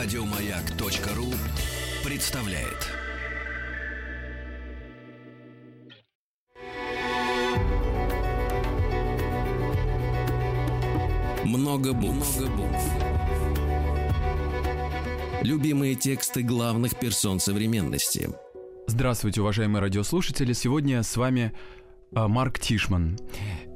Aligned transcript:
Радиомаяк.ру 0.00 1.26
представляет. 2.08 2.86
Много 11.44 11.92
букв. 11.92 12.40
Любимые 15.42 15.96
тексты 15.96 16.42
главных 16.42 16.96
персон 16.96 17.40
современности. 17.40 18.30
Здравствуйте, 18.86 19.40
уважаемые 19.40 19.82
радиослушатели. 19.82 20.52
Сегодня 20.52 21.02
с 21.02 21.16
вами 21.16 21.52
Марк 22.12 22.58
Тишман. 22.58 23.18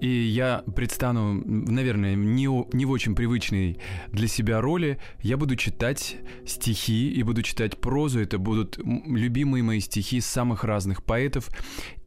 И 0.01 0.09
я 0.09 0.65
предстану, 0.75 1.35
наверное, 1.45 2.17
не, 2.17 2.49
не 2.75 2.85
в 2.85 2.91
очень 2.91 3.15
привычной 3.15 3.79
для 4.09 4.27
себя 4.27 4.61
роли. 4.61 4.99
Я 5.21 5.37
буду 5.37 5.55
читать 5.55 6.17
стихи 6.45 7.13
и 7.13 7.23
буду 7.23 7.43
читать 7.43 7.81
прозу. 7.81 8.21
Это 8.21 8.39
будут 8.39 8.79
любимые 8.79 9.63
мои 9.63 9.81
стихи 9.81 10.21
самых 10.21 10.65
разных 10.65 11.05
поэтов. 11.05 11.51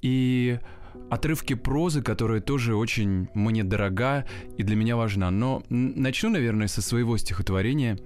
И 0.02 0.59
отрывки 1.09 1.53
прозы, 1.53 2.02
которая 2.02 2.41
тоже 2.41 2.75
очень 2.75 3.30
мне 3.33 3.63
дорога 3.63 4.25
и 4.57 4.63
для 4.63 4.75
меня 4.75 4.97
важна. 4.97 5.31
Но 5.31 5.63
начну, 5.69 6.30
наверное, 6.30 6.67
со 6.67 6.81
своего 6.81 7.17
стихотворения, 7.17 7.97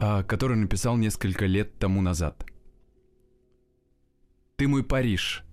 а, 0.00 0.22
которое 0.22 0.56
написал 0.56 0.96
несколько 0.96 1.46
лет 1.46 1.78
тому 1.78 2.00
назад. 2.02 2.44
«Ты 4.56 4.66
мой 4.66 4.82
Париж, 4.82 5.44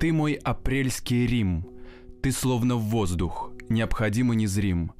ты 0.00 0.14
мой 0.14 0.32
апрельский 0.32 1.26
Рим, 1.26 1.66
ты 2.22 2.32
словно 2.32 2.76
воздух, 2.76 3.52
необходимо 3.68 4.34
незрим. 4.34 4.92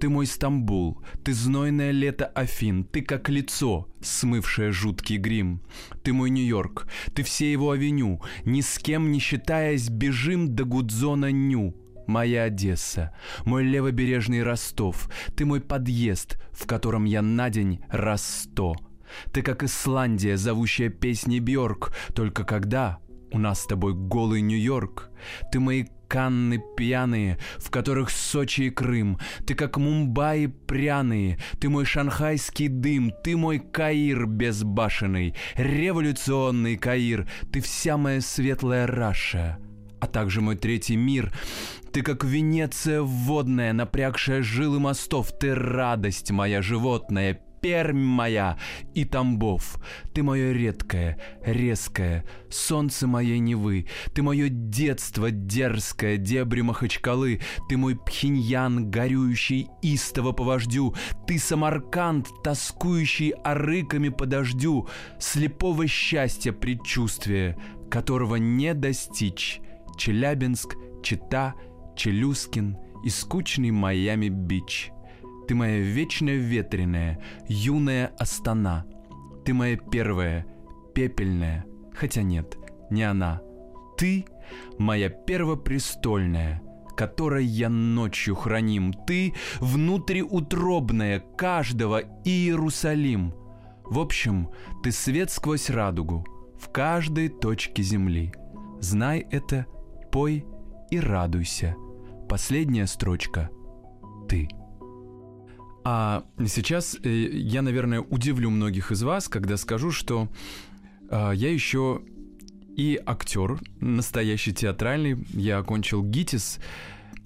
Ты 0.00 0.08
мой 0.08 0.26
Стамбул, 0.26 1.00
ты 1.22 1.32
знойное 1.32 1.92
лето 1.92 2.26
Афин, 2.26 2.82
ты 2.82 3.02
как 3.02 3.28
лицо, 3.28 3.86
смывшее 4.00 4.72
жуткий 4.72 5.16
грим. 5.16 5.62
Ты 6.02 6.12
мой 6.12 6.30
Нью-Йорк, 6.30 6.88
ты 7.14 7.22
все 7.22 7.52
его 7.52 7.70
авеню, 7.70 8.20
ни 8.44 8.62
с 8.62 8.80
кем 8.80 9.12
не 9.12 9.20
считаясь, 9.20 9.88
бежим 9.88 10.56
до 10.56 10.64
Гудзона 10.64 11.30
Ню. 11.30 11.76
Моя 12.08 12.42
Одесса, 12.42 13.14
мой 13.44 13.62
левобережный 13.62 14.42
Ростов, 14.42 15.08
ты 15.36 15.44
мой 15.44 15.60
подъезд, 15.60 16.42
в 16.50 16.66
котором 16.66 17.04
я 17.04 17.22
на 17.22 17.48
день 17.48 17.78
раз 17.90 18.42
сто. 18.42 18.74
Ты 19.32 19.42
как 19.42 19.62
Исландия, 19.62 20.36
зовущая 20.36 20.88
песни 20.88 21.38
Бьорк, 21.38 21.94
только 22.12 22.42
когда 22.42 22.98
у 23.32 23.38
нас 23.38 23.62
с 23.62 23.66
тобой 23.66 23.94
голый 23.94 24.40
Нью-Йорк. 24.40 25.10
Ты 25.50 25.60
мои 25.60 25.84
Канны 26.08 26.62
пьяные, 26.76 27.38
в 27.56 27.70
которых 27.70 28.10
Сочи 28.10 28.62
и 28.62 28.70
Крым. 28.70 29.18
Ты 29.46 29.54
как 29.54 29.78
Мумбаи 29.78 30.44
пряные, 30.46 31.38
ты 31.58 31.70
мой 31.70 31.86
шанхайский 31.86 32.68
дым, 32.68 33.12
ты 33.24 33.34
мой 33.34 33.58
Каир 33.58 34.26
безбашенный, 34.26 35.34
революционный 35.54 36.76
Каир, 36.76 37.26
ты 37.50 37.62
вся 37.62 37.96
моя 37.96 38.20
светлая 38.20 38.86
Раша. 38.86 39.58
А 40.00 40.06
также 40.06 40.42
мой 40.42 40.56
третий 40.56 40.96
мир. 40.96 41.32
Ты 41.92 42.02
как 42.02 42.24
Венеция 42.24 43.00
водная, 43.00 43.72
напрягшая 43.72 44.42
жилы 44.42 44.80
мостов, 44.80 45.32
ты 45.38 45.54
радость 45.54 46.30
моя 46.30 46.60
животная, 46.60 47.40
Пермь 47.62 48.02
моя 48.02 48.58
и 48.92 49.04
Тамбов. 49.04 49.78
Ты 50.12 50.24
мое 50.24 50.50
редкое, 50.50 51.16
резкое, 51.46 52.24
солнце 52.50 53.06
моей 53.06 53.38
Невы. 53.38 53.86
Ты 54.12 54.22
мое 54.22 54.48
детство 54.48 55.30
дерзкое, 55.30 56.16
дебри 56.16 56.62
Махачкалы. 56.62 57.40
Ты 57.68 57.76
мой 57.76 57.94
Пхеньян, 57.94 58.90
горюющий 58.90 59.68
истово 59.80 60.32
по 60.32 60.42
вождю. 60.42 60.96
Ты 61.28 61.38
Самарканд, 61.38 62.26
тоскующий 62.42 63.30
арыками 63.30 64.08
по 64.08 64.26
дождю. 64.26 64.88
Слепого 65.20 65.86
счастья 65.86 66.50
предчувствие, 66.50 67.56
которого 67.88 68.36
не 68.36 68.74
достичь. 68.74 69.60
Челябинск, 69.96 70.74
Чита, 71.04 71.54
Челюскин 71.96 72.76
и 73.04 73.08
скучный 73.08 73.70
Майами-Бич— 73.70 74.90
ты 75.46 75.54
моя 75.54 75.78
вечная 75.78 76.36
ветреная, 76.36 77.20
юная 77.48 78.12
Астана. 78.18 78.86
Ты 79.44 79.54
моя 79.54 79.76
первая, 79.76 80.46
пепельная, 80.94 81.64
хотя 81.94 82.22
нет, 82.22 82.56
не 82.90 83.02
она. 83.02 83.40
Ты 83.96 84.24
моя 84.78 85.08
первопрестольная, 85.08 86.62
которой 86.96 87.44
я 87.44 87.68
ночью 87.68 88.34
храним. 88.34 88.92
Ты 88.92 89.34
внутриутробная 89.60 91.20
каждого 91.20 92.02
Иерусалим. 92.24 93.34
В 93.84 93.98
общем, 93.98 94.50
ты 94.82 94.92
свет 94.92 95.30
сквозь 95.30 95.70
радугу 95.70 96.24
в 96.58 96.70
каждой 96.70 97.28
точке 97.28 97.82
земли. 97.82 98.32
Знай 98.80 99.26
это, 99.30 99.66
пой 100.10 100.46
и 100.90 100.98
радуйся. 101.00 101.74
Последняя 102.28 102.86
строчка— 102.86 103.50
ты. 104.28 104.48
А 105.84 106.24
сейчас 106.46 106.96
э, 107.02 107.08
я, 107.10 107.62
наверное, 107.62 108.00
удивлю 108.00 108.50
многих 108.50 108.92
из 108.92 109.02
вас, 109.02 109.28
когда 109.28 109.56
скажу, 109.56 109.90
что 109.90 110.28
э, 111.10 111.32
я 111.34 111.52
еще 111.52 112.02
и 112.76 113.00
актер, 113.04 113.58
настоящий 113.80 114.52
театральный. 114.52 115.26
Я 115.30 115.58
окончил 115.58 116.02
ГИТИС, 116.02 116.60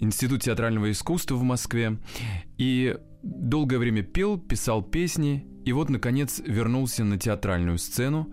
Институт 0.01 0.43
театрального 0.43 0.91
искусства 0.91 1.37
в 1.37 1.43
Москве, 1.43 1.99
и 2.59 2.97
долгое 3.23 3.79
время 3.79 4.03
пел, 4.03 4.39
писал 4.39 4.83
песни, 4.83 5.47
и 5.65 5.73
вот, 5.73 5.89
наконец, 5.89 6.43
вернулся 6.45 7.03
на 7.03 7.19
театральную 7.19 7.79
сцену. 7.79 8.33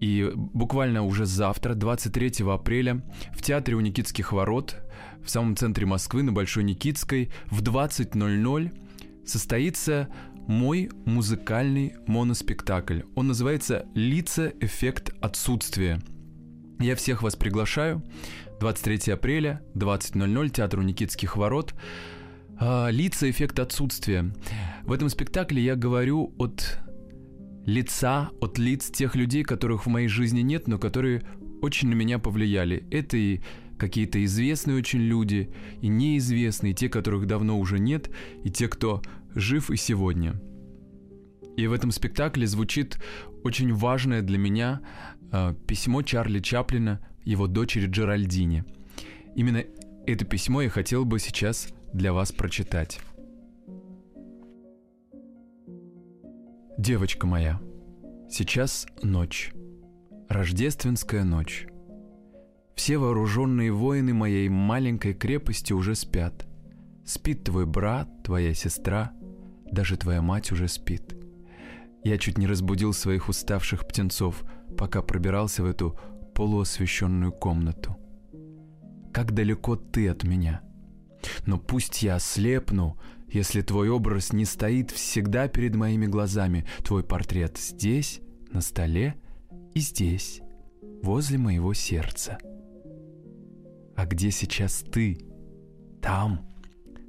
И 0.00 0.30
буквально 0.34 1.02
уже 1.02 1.26
завтра, 1.26 1.74
23 1.74 2.46
апреля, 2.48 3.04
в 3.32 3.42
театре 3.42 3.76
у 3.76 3.80
Никитских 3.80 4.32
ворот, 4.32 4.76
в 5.22 5.28
самом 5.28 5.56
центре 5.56 5.84
Москвы, 5.86 6.22
на 6.22 6.32
Большой 6.32 6.64
Никитской, 6.64 7.30
в 7.46 7.62
20.00 7.62 8.87
состоится 9.28 10.08
мой 10.46 10.90
музыкальный 11.04 11.94
моноспектакль. 12.06 13.02
Он 13.14 13.28
называется 13.28 13.86
«Лица. 13.94 14.52
Эффект 14.60 15.10
отсутствия». 15.20 16.00
Я 16.80 16.94
всех 16.96 17.22
вас 17.22 17.36
приглашаю. 17.36 18.02
23 18.60 19.12
апреля, 19.12 19.62
20.00, 19.74 20.48
театр 20.50 20.82
Никитских 20.82 21.36
ворот. 21.36 21.74
А, 22.58 22.88
«Лица. 22.88 23.28
Эффект 23.30 23.58
отсутствия». 23.58 24.32
В 24.84 24.92
этом 24.92 25.08
спектакле 25.08 25.62
я 25.62 25.76
говорю 25.76 26.34
от 26.38 26.78
лица, 27.66 28.30
от 28.40 28.58
лиц 28.58 28.90
тех 28.90 29.14
людей, 29.14 29.44
которых 29.44 29.84
в 29.84 29.88
моей 29.90 30.08
жизни 30.08 30.40
нет, 30.40 30.66
но 30.66 30.78
которые 30.78 31.22
очень 31.60 31.88
на 31.88 31.94
меня 31.94 32.18
повлияли. 32.18 32.86
Это 32.90 33.16
и 33.16 33.40
какие-то 33.78 34.22
известные 34.24 34.76
очень 34.76 35.00
люди, 35.00 35.50
и 35.80 35.88
неизвестные, 35.88 36.74
те, 36.74 36.88
которых 36.88 37.26
давно 37.26 37.58
уже 37.58 37.78
нет, 37.78 38.10
и 38.44 38.50
те, 38.50 38.68
кто 38.68 39.02
жив 39.34 39.70
и 39.70 39.76
сегодня. 39.76 40.40
И 41.56 41.66
в 41.66 41.72
этом 41.72 41.90
спектакле 41.90 42.46
звучит 42.46 42.98
очень 43.42 43.72
важное 43.72 44.22
для 44.22 44.38
меня 44.38 44.80
э, 45.32 45.54
письмо 45.66 46.02
Чарли 46.02 46.40
Чаплина 46.40 47.00
его 47.24 47.46
дочери 47.46 47.86
Джеральдине. 47.86 48.64
Именно 49.34 49.64
это 50.06 50.24
письмо 50.24 50.62
я 50.62 50.70
хотел 50.70 51.04
бы 51.04 51.18
сейчас 51.18 51.68
для 51.92 52.12
вас 52.12 52.32
прочитать. 52.32 53.00
Девочка 56.78 57.26
моя, 57.26 57.60
сейчас 58.30 58.86
ночь, 59.02 59.52
рождественская 60.28 61.24
ночь. 61.24 61.66
Все 62.78 62.96
вооруженные 62.96 63.72
воины 63.72 64.14
моей 64.14 64.48
маленькой 64.48 65.12
крепости 65.12 65.72
уже 65.72 65.96
спят. 65.96 66.46
Спит 67.04 67.42
твой 67.42 67.66
брат, 67.66 68.08
твоя 68.22 68.54
сестра, 68.54 69.10
даже 69.72 69.96
твоя 69.96 70.22
мать 70.22 70.52
уже 70.52 70.68
спит. 70.68 71.16
Я 72.04 72.18
чуть 72.18 72.38
не 72.38 72.46
разбудил 72.46 72.92
своих 72.92 73.28
уставших 73.28 73.84
птенцов, 73.84 74.44
пока 74.78 75.02
пробирался 75.02 75.64
в 75.64 75.66
эту 75.66 75.98
полуосвещенную 76.36 77.32
комнату. 77.32 77.96
Как 79.12 79.34
далеко 79.34 79.74
ты 79.74 80.08
от 80.08 80.22
меня? 80.22 80.60
Но 81.46 81.58
пусть 81.58 82.04
я 82.04 82.14
ослепну, 82.14 82.96
если 83.26 83.60
твой 83.60 83.88
образ 83.88 84.32
не 84.32 84.44
стоит 84.44 84.92
всегда 84.92 85.48
перед 85.48 85.74
моими 85.74 86.06
глазами, 86.06 86.64
твой 86.84 87.02
портрет 87.02 87.58
здесь, 87.58 88.20
на 88.52 88.60
столе 88.60 89.16
и 89.74 89.80
здесь, 89.80 90.42
возле 91.02 91.38
моего 91.38 91.74
сердца. 91.74 92.38
А 93.98 94.06
где 94.06 94.30
сейчас 94.30 94.84
ты? 94.92 95.18
Там, 96.00 96.46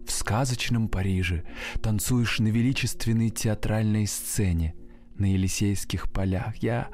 в 0.08 0.12
сказочном 0.12 0.90
Париже, 0.90 1.44
танцуешь 1.84 2.40
на 2.40 2.48
величественной 2.48 3.30
театральной 3.30 4.08
сцене 4.08 4.74
на 5.14 5.32
Елисейских 5.32 6.12
полях. 6.12 6.56
Я 6.64 6.90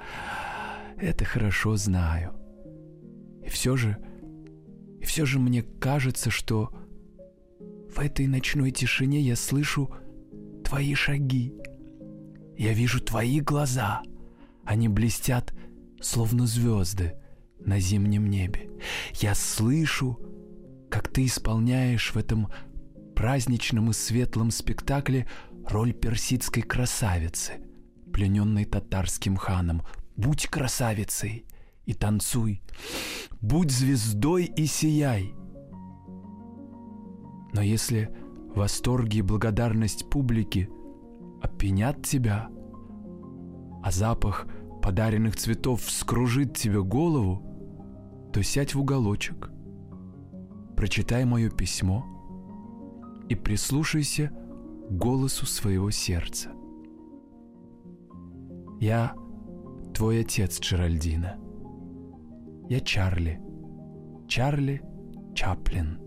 это 0.98 1.24
хорошо 1.24 1.78
знаю. 1.78 2.34
И 3.42 3.48
все 3.48 3.78
же, 3.78 3.98
и 5.00 5.06
все 5.06 5.26
же 5.26 5.40
мне 5.40 5.64
кажется, 5.64 6.30
что 6.30 6.76
в 7.90 7.98
этой 7.98 8.28
ночной 8.28 8.72
тишине 8.72 9.22
я 9.22 9.38
слышу 9.38 9.96
твои 10.66 10.94
шаги. 10.94 11.54
Я 12.58 12.74
вижу 12.74 13.00
твои 13.00 13.40
глаза. 13.40 14.02
Они 14.66 14.90
блестят, 14.90 15.54
словно 16.02 16.46
звезды 16.48 17.14
на 17.66 17.80
зимнем 17.80 18.30
небе. 18.30 18.70
Я 19.16 19.36
слышу, 19.36 20.20
как 20.90 21.08
ты 21.08 21.26
исполняешь 21.26 22.14
в 22.14 22.18
этом 22.18 22.50
праздничном 23.16 23.90
и 23.90 23.94
светлом 23.94 24.52
спектакле 24.52 25.28
роль 25.68 25.94
персидской 25.94 26.64
красавицы, 26.64 27.54
плененной 28.14 28.66
татарским 28.66 29.36
ханом. 29.36 29.84
Будь 30.16 30.48
красавицей 30.48 31.46
и 31.86 31.94
танцуй, 31.94 32.62
будь 33.42 33.72
звездой 33.72 34.46
и 34.46 34.66
сияй. 34.66 35.34
Но 37.54 37.62
если 37.62 38.10
восторги 38.56 39.18
и 39.18 39.22
благодарность 39.22 40.10
публики 40.10 40.70
опьянят 41.42 42.04
тебя, 42.06 42.50
а 43.84 43.92
запах 43.92 44.48
подаренных 44.82 45.36
цветов 45.36 45.84
вскружит 45.84 46.58
тебе 46.58 46.82
голову, 46.82 47.55
то 48.36 48.44
сядь 48.44 48.76
в 48.76 48.82
уголочек, 48.82 49.50
прочитай 50.76 51.24
мое 51.24 51.50
письмо 51.50 52.06
и 53.30 53.36
прислушайся 53.36 54.30
к 54.90 54.92
голосу 54.92 55.46
своего 55.46 55.90
сердца. 55.90 56.50
Я 58.82 59.16
твой 59.94 60.20
отец, 60.20 60.60
Джеральдина. 60.60 61.38
Я 62.68 62.82
Чарли. 62.82 63.40
Чарли 64.28 64.82
Чаплин. 65.34 66.02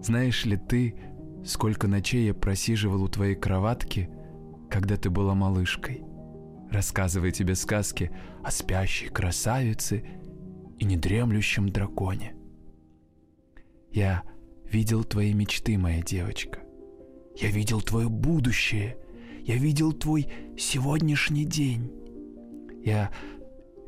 Знаешь 0.00 0.46
ли 0.46 0.56
ты, 0.56 0.98
сколько 1.44 1.88
ночей 1.88 2.26
я 2.26 2.32
просиживал 2.32 3.02
у 3.02 3.08
твоей 3.08 3.34
кроватки, 3.34 4.08
когда 4.70 4.96
ты 4.96 5.10
была 5.10 5.34
малышкой, 5.34 6.02
рассказывая 6.70 7.32
тебе 7.32 7.54
сказки 7.54 8.10
о 8.42 8.50
спящей 8.50 9.10
красавице 9.10 10.06
и 10.78 10.84
недремлющем 10.84 11.68
драконе? 11.68 12.34
Я 13.90 14.22
видел 14.64 15.04
твои 15.04 15.32
мечты, 15.32 15.78
моя 15.78 16.02
девочка. 16.02 16.60
Я 17.36 17.50
видел 17.50 17.80
твое 17.80 18.08
будущее. 18.08 18.96
Я 19.42 19.56
видел 19.56 19.92
твой 19.92 20.28
сегодняшний 20.56 21.44
день. 21.44 21.90
Я 22.84 23.10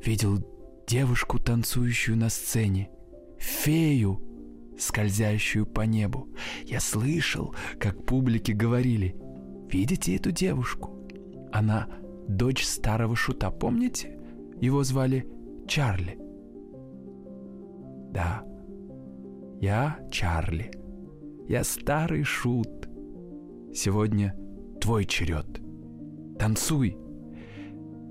видел 0.04 0.44
девушку, 0.86 1.38
танцующую 1.38 2.16
на 2.16 2.30
сцене, 2.30 2.90
фею, 3.38 4.20
скользящую 4.78 5.66
по 5.66 5.82
небу. 5.82 6.28
Я 6.64 6.80
слышал, 6.80 7.54
как 7.78 8.06
публики 8.06 8.52
говорили, 8.52 9.14
«Видите 9.70 10.16
эту 10.16 10.32
девушку? 10.32 11.06
Она 11.52 11.88
дочь 12.26 12.64
старого 12.64 13.14
шута, 13.14 13.50
помните? 13.50 14.18
Его 14.60 14.82
звали 14.82 15.28
Чарли». 15.68 16.18
Да, 18.12 18.42
я 19.60 19.98
Чарли. 20.10 20.70
Я 21.48 21.64
старый 21.64 22.22
шут. 22.24 22.88
Сегодня 23.74 24.34
твой 24.80 25.04
черед. 25.04 25.60
Танцуй. 26.38 26.96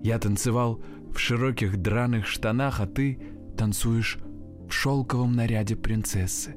Я 0.04 0.20
танцевал 0.20 0.82
в 1.12 1.18
широких 1.18 1.82
драных 1.82 2.28
штанах, 2.28 2.80
а 2.80 2.86
ты 2.86 3.20
танцуешь 3.58 4.20
в 4.68 4.72
шелковом 4.72 5.34
наряде 5.34 5.76
принцессы. 5.76 6.56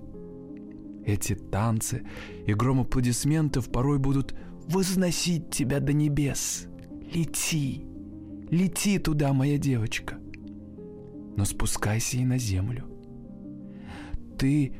Эти 1.04 1.34
танцы 1.34 2.06
и 2.46 2.54
гром 2.54 2.80
аплодисментов 2.80 3.72
порой 3.72 3.98
будут 3.98 4.34
возносить 4.68 5.50
тебя 5.50 5.80
до 5.80 5.92
небес. 5.92 6.68
Лети, 7.12 7.84
лети 8.50 8.98
туда, 8.98 9.32
моя 9.32 9.58
девочка. 9.58 10.18
Но 11.36 11.44
спускайся 11.44 12.18
и 12.18 12.24
на 12.24 12.38
землю. 12.38 12.91
Ты 14.42 14.74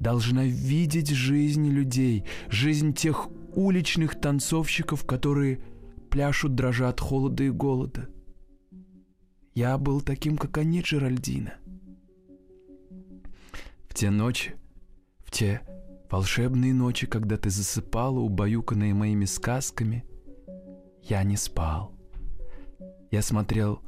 должна 0.00 0.44
видеть 0.44 1.10
жизнь 1.10 1.68
людей, 1.68 2.24
жизнь 2.48 2.94
тех 2.94 3.28
уличных 3.54 4.18
танцовщиков, 4.18 5.04
которые 5.04 5.60
пляшут, 6.08 6.54
дрожа 6.54 6.88
от 6.88 6.98
холода 6.98 7.44
и 7.44 7.50
голода. 7.50 8.08
Я 9.54 9.76
был 9.76 10.00
таким, 10.00 10.38
как 10.38 10.56
они, 10.56 10.80
Джеральдина— 10.80 11.52
те 13.98 14.10
ночи, 14.10 14.54
в 15.18 15.32
те 15.32 15.60
волшебные 16.08 16.72
ночи, 16.72 17.08
когда 17.08 17.36
ты 17.36 17.50
засыпала, 17.50 18.20
убаюканная 18.20 18.94
моими 18.94 19.24
сказками, 19.24 20.04
я 21.02 21.24
не 21.24 21.36
спал. 21.36 21.92
Я 23.10 23.22
смотрел 23.22 23.82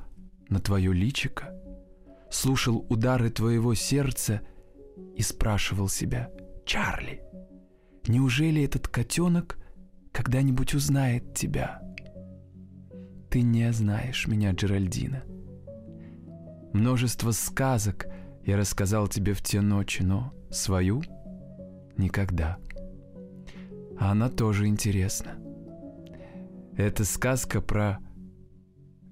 на 0.49 0.59
твое 0.59 0.93
личико, 0.93 1.55
слушал 2.29 2.85
удары 2.89 3.31
твоего 3.31 3.75
сердца 3.75 4.41
и 5.17 5.23
спрашивал 5.23 5.89
себя, 5.89 6.31
«Чарли, 6.65 7.23
неужели 8.07 8.63
этот 8.63 8.89
котенок 8.89 9.59
когда-нибудь 10.13 10.75
узнает 10.75 11.35
тебя?» 11.35 11.83
Ты 13.31 13.43
не 13.43 13.73
знаешь 13.73 14.27
меня, 14.27 14.51
Джеральдина. 14.51 15.23
Множество 16.73 17.31
сказок— 17.31 18.07
я 18.45 18.57
рассказал 18.57 19.07
тебе 19.07 19.35
в 19.35 19.43
те 19.43 19.61
ночи, 19.61 20.03
но 20.03 20.33
свою— 20.51 21.03
никогда. 21.97 22.59
А 23.99 24.11
она 24.11 24.29
тоже 24.29 24.67
интересна. 24.67 25.37
Это 26.77 27.05
сказка 27.05 27.61
про 27.61 27.99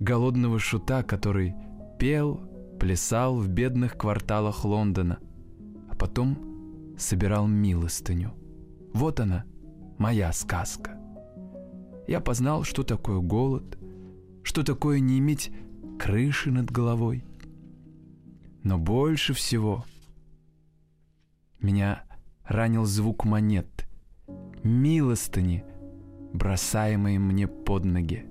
голодного 0.00 0.58
шута, 0.58 1.02
который 1.05 1.55
пел, 1.99 2.40
плясал 2.81 3.37
в 3.37 3.49
бедных 3.49 3.96
кварталах 3.96 4.64
Лондона, 4.64 5.19
потом 5.99 6.95
собирал 6.97 7.47
милостыню. 7.47 8.33
Вот 8.95 9.21
она, 9.21 9.45
моя 9.99 10.33
сказка. 10.33 10.99
Я 12.06 12.21
познал, 12.21 12.65
что 12.65 12.85
такое 12.85 13.21
голод, 13.21 13.79
что 14.43 14.62
такое 14.62 15.00
не 15.00 15.19
иметь 15.19 15.53
крыши 15.99 16.50
над 16.50 16.71
головой, 16.71 17.25
но 18.62 18.79
больше 18.79 19.35
всего 19.35 19.85
меня 21.61 22.05
ранил 22.45 22.85
звук 22.85 23.25
монет, 23.25 23.89
милостыни, 24.62 25.64
бросаемые 26.33 27.19
мне 27.19 27.47
под 27.47 27.85
ноги. 27.85 28.26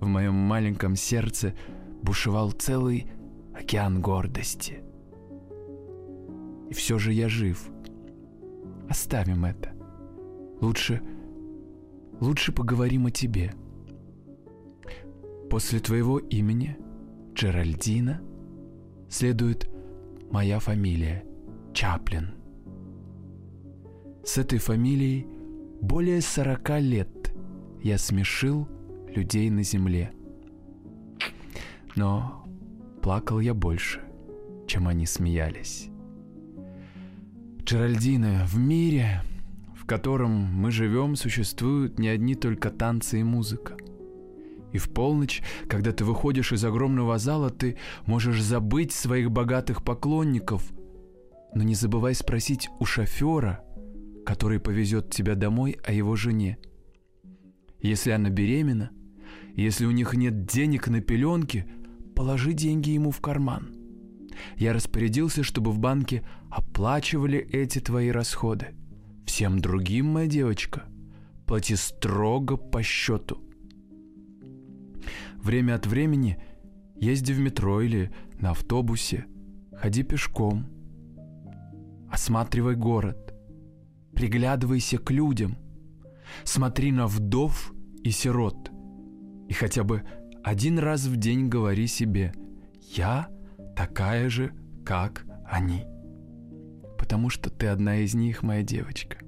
В 0.00 0.06
моем 0.06 0.34
маленьком 0.34 0.96
сердце 0.96 1.54
бушевал 2.02 2.52
целый 2.52 3.10
океан 3.54 4.00
гордости. 4.00 4.87
И 6.68 6.74
все 6.74 6.98
же 6.98 7.12
я 7.12 7.28
жив. 7.28 7.70
Оставим 8.88 9.44
это. 9.44 9.72
Лучше, 10.60 11.02
лучше 12.20 12.52
поговорим 12.52 13.06
о 13.06 13.10
тебе. 13.10 13.52
После 15.50 15.80
твоего 15.80 16.18
имени, 16.18 16.76
Джеральдина, 17.34 18.20
следует 19.08 19.68
моя 20.30 20.58
фамилия 20.58 21.24
Чаплин. 21.72 22.34
С 24.24 24.36
этой 24.36 24.58
фамилией 24.58 25.26
более 25.80 26.20
сорока 26.20 26.78
лет 26.80 27.34
я 27.82 27.96
смешил 27.98 28.68
людей 29.14 29.48
на 29.48 29.62
земле. 29.62 30.12
Но 31.96 32.44
плакал 33.02 33.40
я 33.40 33.54
больше, 33.54 34.02
чем 34.66 34.88
они 34.88 35.06
смеялись. 35.06 35.88
Джеральдина, 37.68 38.46
в 38.46 38.56
мире, 38.56 39.22
в 39.76 39.84
котором 39.84 40.30
мы 40.30 40.70
живем, 40.70 41.16
существуют 41.16 41.98
не 41.98 42.08
одни 42.08 42.34
только 42.34 42.70
танцы 42.70 43.20
и 43.20 43.22
музыка— 43.22 43.76
и 44.72 44.78
в 44.78 44.90
полночь, 44.90 45.42
когда 45.68 45.92
ты 45.92 46.04
выходишь 46.04 46.52
из 46.52 46.64
огромного 46.64 47.18
зала, 47.18 47.50
ты 47.50 47.76
можешь 48.06 48.42
забыть 48.42 48.92
своих 48.92 49.30
богатых 49.30 49.82
поклонников, 49.82 50.70
но 51.54 51.62
не 51.62 51.74
забывай 51.74 52.14
спросить 52.14 52.68
у 52.78 52.84
шофера, 52.84 53.64
который 54.26 54.60
повезет 54.60 55.10
тебя 55.10 55.34
домой, 55.34 55.78
о 55.84 55.92
его 55.92 56.16
жене. 56.16 56.58
Если 57.80 58.10
она 58.10 58.28
беременна, 58.28 58.90
если 59.54 59.86
у 59.86 59.90
них 59.90 60.14
нет 60.14 60.46
денег 60.46 60.88
на 60.88 61.00
пеленки, 61.00 61.66
положи 62.14 62.52
деньги 62.52 62.90
ему 62.90 63.10
в 63.10 63.20
карман. 63.20 63.77
Я 64.56 64.72
распорядился, 64.72 65.42
чтобы 65.42 65.70
в 65.70 65.78
банке 65.78 66.22
оплачивали 66.50 67.38
эти 67.38 67.80
твои 67.80 68.10
расходы. 68.10 68.68
Всем 69.26 69.60
другим, 69.60 70.06
моя 70.06 70.26
девочка, 70.26 70.84
плати 71.46 71.76
строго 71.76 72.56
по 72.56 72.82
счету– 72.82 73.42
Время 75.42 75.76
от 75.76 75.86
времени 75.86 76.38
езди 76.96 77.32
в 77.32 77.38
метро 77.38 77.80
или 77.80 78.12
на 78.40 78.50
автобусе, 78.50 79.26
ходи 79.72 80.02
пешком. 80.02 80.66
Осматривай 82.10 82.74
город, 82.74 83.34
приглядывайся 84.14 84.98
к 84.98 85.10
людям, 85.10 85.56
смотри 86.44 86.92
на 86.92 87.06
вдов 87.06 87.72
и 88.02 88.10
сирот. 88.10 88.70
И 89.48 89.52
хотя 89.52 89.84
бы 89.84 90.02
один 90.42 90.78
раз 90.78 91.06
в 91.06 91.16
день 91.16 91.48
говори 91.48 91.86
себе 91.86 92.32
«Я 92.94 93.28
такая 93.78 94.28
же, 94.28 94.52
как 94.84 95.24
они». 95.46 95.86
Потому 96.98 97.30
что 97.30 97.48
ты 97.48 97.68
одна 97.68 97.98
из 97.98 98.14
них, 98.14 98.42
моя 98.42 98.62
девочка. 98.62 99.18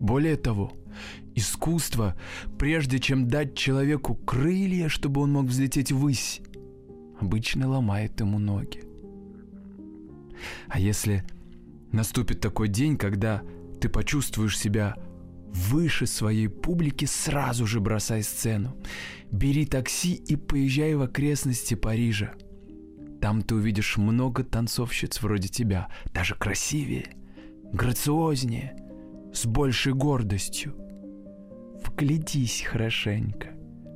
Более 0.00 0.36
того, 0.36 0.72
искусство, 1.34 2.16
прежде 2.58 2.98
чем 2.98 3.28
дать 3.28 3.54
человеку 3.56 4.14
крылья, 4.14 4.88
чтобы 4.88 5.20
он 5.20 5.32
мог 5.32 5.46
взлететь 5.46 5.92
ввысь, 5.92 6.40
обычно 7.20 7.68
ломает 7.68 8.20
ему 8.20 8.38
ноги. 8.38 8.82
А 10.68 10.78
если 10.78 11.24
наступит 11.92 12.40
такой 12.40 12.68
день, 12.68 12.96
когда 12.96 13.42
ты 13.80 13.88
почувствуешь 13.88 14.58
себя 14.58 14.96
выше 15.52 16.06
своей 16.06 16.48
публики, 16.48 17.04
сразу 17.06 17.66
же 17.66 17.80
бросай 17.80 18.22
сцену. 18.22 18.76
Бери 19.30 19.66
такси 19.66 20.14
и 20.14 20.36
поезжай 20.36 20.94
в 20.94 21.02
окрестности 21.02 21.74
Парижа. 21.74 22.34
Там 23.20 23.42
ты 23.42 23.54
увидишь 23.56 23.96
много 23.96 24.44
танцовщиц 24.44 25.20
вроде 25.22 25.48
тебя, 25.48 25.88
даже 26.14 26.34
красивее, 26.34 27.16
грациознее, 27.72 28.76
с 29.32 29.44
большей 29.46 29.92
гордостью. 29.92 30.74
Вглядись 31.84 32.62
хорошенько, 32.62 33.48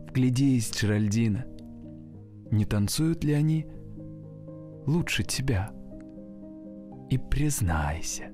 вглядись, 0.08 0.72
Джеральдина. 0.72 1.46
Не 2.50 2.64
танцуют 2.64 3.24
ли 3.24 3.32
они 3.32 3.66
лучше 4.86 5.22
тебя? 5.22 5.72
И 7.10 7.18
признайся, 7.18 8.30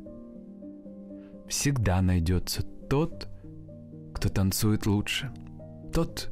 всегда 1.49 2.01
найдется 2.01 2.63
тот, 2.63 3.29
кто 4.15 4.29
танцует 4.29 4.87
лучше, 4.87 5.33
тот, 5.93 6.31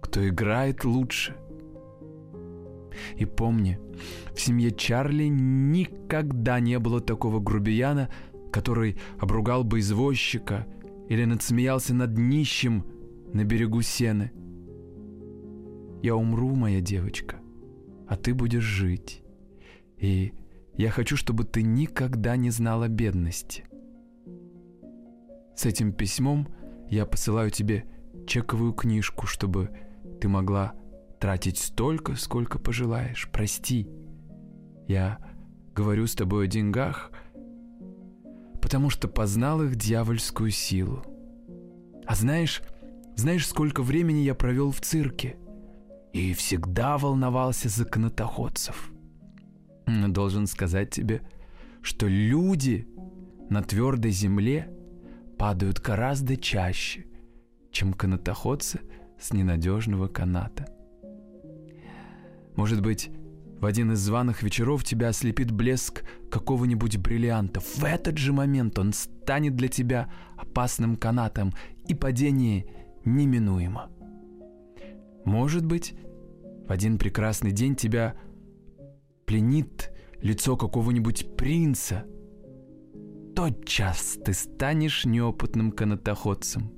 кто 0.00 0.26
играет 0.26 0.84
лучше. 0.84 1.36
И 3.16 3.24
помни, 3.24 3.78
в 4.34 4.40
семье 4.40 4.70
Чарли 4.70 5.24
никогда 5.24 6.60
не 6.60 6.78
было 6.78 7.00
такого 7.00 7.40
грубияна, 7.40 8.08
который 8.52 8.96
обругал 9.18 9.64
бы 9.64 9.80
извозчика 9.80 10.66
или 11.08 11.24
надсмеялся 11.24 11.94
над 11.94 12.16
нищим 12.16 12.84
на 13.32 13.44
берегу 13.44 13.82
сены. 13.82 14.32
Я 16.02 16.16
умру, 16.16 16.54
моя 16.54 16.80
девочка, 16.80 17.36
а 18.08 18.16
ты 18.16 18.34
будешь 18.34 18.64
жить. 18.64 19.22
И 19.98 20.32
я 20.76 20.90
хочу, 20.90 21.16
чтобы 21.16 21.44
ты 21.44 21.62
никогда 21.62 22.36
не 22.36 22.50
знала 22.50 22.88
бедности. 22.88 23.64
С 25.54 25.66
этим 25.66 25.92
письмом 25.92 26.48
я 26.88 27.06
посылаю 27.06 27.50
тебе 27.50 27.84
чековую 28.26 28.72
книжку, 28.72 29.26
чтобы 29.26 29.70
ты 30.20 30.28
могла 30.28 30.74
тратить 31.22 31.58
столько, 31.58 32.16
сколько 32.16 32.58
пожелаешь. 32.58 33.28
Прости, 33.32 33.88
я 34.88 35.20
говорю 35.72 36.08
с 36.08 36.16
тобой 36.16 36.46
о 36.46 36.48
деньгах, 36.48 37.12
потому 38.60 38.90
что 38.90 39.06
познал 39.06 39.62
их 39.62 39.76
дьявольскую 39.76 40.50
силу. 40.50 41.04
А 42.06 42.16
знаешь, 42.16 42.60
знаешь, 43.14 43.46
сколько 43.46 43.84
времени 43.84 44.18
я 44.18 44.34
провел 44.34 44.72
в 44.72 44.80
цирке? 44.80 45.36
И 46.12 46.34
всегда 46.34 46.98
волновался 46.98 47.68
за 47.68 47.84
канатоходцев. 47.84 48.90
Но 49.86 50.08
должен 50.08 50.48
сказать 50.48 50.90
тебе, 50.90 51.22
что 51.82 52.08
люди 52.08 52.88
на 53.48 53.62
твердой 53.62 54.10
земле 54.10 54.76
падают 55.38 55.78
гораздо 55.78 56.36
чаще, 56.36 57.06
чем 57.70 57.92
канатоходцы 57.92 58.80
с 59.20 59.32
ненадежного 59.32 60.08
каната. 60.08 60.66
Может 62.56 62.82
быть, 62.82 63.10
в 63.60 63.66
один 63.66 63.92
из 63.92 64.00
званых 64.00 64.42
вечеров 64.42 64.84
тебя 64.84 65.08
ослепит 65.08 65.50
блеск 65.50 66.04
какого-нибудь 66.30 66.96
бриллианта. 66.98 67.60
В 67.60 67.84
этот 67.84 68.18
же 68.18 68.32
момент 68.32 68.78
он 68.78 68.92
станет 68.92 69.56
для 69.56 69.68
тебя 69.68 70.10
опасным 70.36 70.96
канатом, 70.96 71.52
и 71.86 71.94
падение 71.94 72.66
неминуемо. 73.04 73.90
Может 75.24 75.64
быть, 75.64 75.94
в 76.66 76.70
один 76.70 76.98
прекрасный 76.98 77.52
день 77.52 77.76
тебя 77.76 78.14
пленит 79.26 79.90
лицо 80.20 80.56
какого-нибудь 80.56 81.36
принца– 81.36 82.04
тотчас 83.34 84.18
ты 84.24 84.34
станешь 84.34 85.04
неопытным 85.04 85.72
канатоходцем. 85.72 86.72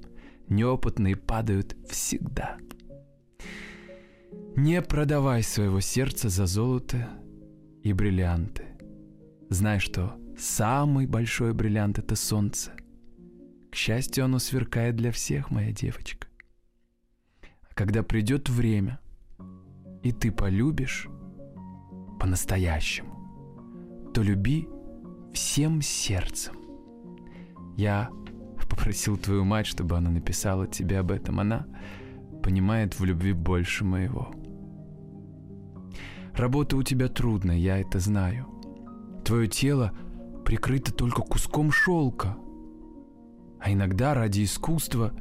Неопытные 0.49 1.17
падают 1.17 1.77
всегда. 1.89 2.57
Не 4.57 4.83
продавай 4.83 5.43
своего 5.43 5.81
сердца 5.81 6.29
за 6.29 6.47
золото 6.47 7.09
и 7.83 7.93
бриллианты. 7.93 8.65
Знай, 9.51 9.81
что 9.81 10.15
самый 10.39 11.07
большой 11.09 11.53
бриллиант— 11.53 11.99
это 12.01 12.15
солнце. 12.15 12.71
К 13.73 13.75
счастью, 13.75 14.27
оно 14.27 14.39
сверкает 14.39 14.95
для 14.95 15.11
всех, 15.11 15.51
моя 15.51 15.73
девочка. 15.73 16.29
А 17.43 17.75
когда 17.75 18.05
придет 18.05 18.49
время, 18.49 19.01
и 20.05 20.13
ты 20.13 20.31
полюбишь 20.31 21.09
по-настоящему, 22.21 24.13
то 24.15 24.23
люби 24.23 24.69
всем 25.33 25.83
сердцем. 25.83 26.55
Я 27.77 28.09
попросил 28.71 29.17
твою 29.17 29.45
мать, 29.45 29.67
чтобы 29.67 29.97
она 29.97 30.11
написала 30.11 30.69
тебе 30.69 31.01
об 31.01 31.11
этом. 31.11 31.41
Она 31.41 31.67
понимает 32.41 33.01
в 33.01 33.05
любви 33.05 33.33
больше 33.33 33.85
моего. 33.85 34.33
Работа 36.37 36.77
у 36.77 36.83
тебя 36.83 37.09
трудная, 37.09 37.57
я 37.57 37.79
это 37.79 38.01
знаю. 38.01 38.47
Твое 39.25 39.47
тело 39.49 39.93
прикрыто 40.45 40.93
только 40.93 41.23
куском 41.23 41.71
шелка. 41.71 42.37
А 43.61 43.73
иногда 43.73 44.15
ради 44.15 44.45
искусства 44.45 45.13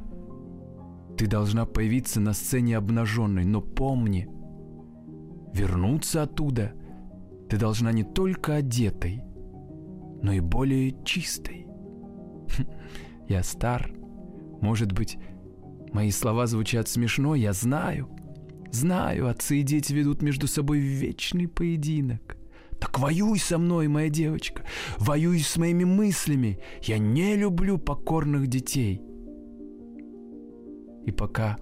ты 1.16 1.26
должна 1.26 1.66
появиться 1.66 2.20
на 2.20 2.32
сцене 2.32 2.76
обнаженной. 2.76 3.44
Но 3.44 3.60
помни, 3.60 4.28
вернуться 5.52 6.22
оттуда 6.22 6.72
ты 7.48 7.56
должна 7.56 7.92
не 7.92 8.02
только 8.02 8.56
одетой, 8.56 9.22
но 10.22 10.32
и 10.32 10.40
более 10.40 10.96
чистой. 11.04 11.66
Я 13.28 13.42
стар. 13.42 13.92
Может 14.60 14.92
быть, 14.92 15.18
мои 15.92 16.10
слова 16.10 16.46
звучат 16.46 16.88
смешно, 16.88 17.34
я 17.34 17.52
знаю. 17.52 18.13
Знаю, 18.74 19.28
отцы 19.28 19.60
и 19.60 19.62
дети 19.62 19.92
ведут 19.92 20.20
между 20.20 20.48
собой 20.48 20.80
вечный 20.80 21.46
поединок. 21.46 22.36
Так 22.80 22.98
воюй 22.98 23.38
со 23.38 23.56
мной, 23.56 23.86
моя 23.86 24.08
девочка. 24.08 24.64
Воюй 24.98 25.38
с 25.38 25.56
моими 25.56 25.84
мыслями. 25.84 26.58
Я 26.82 26.98
не 26.98 27.36
люблю 27.36 27.78
покорных 27.78 28.48
детей. 28.48 29.00
И 31.06 31.12
пока 31.12 31.56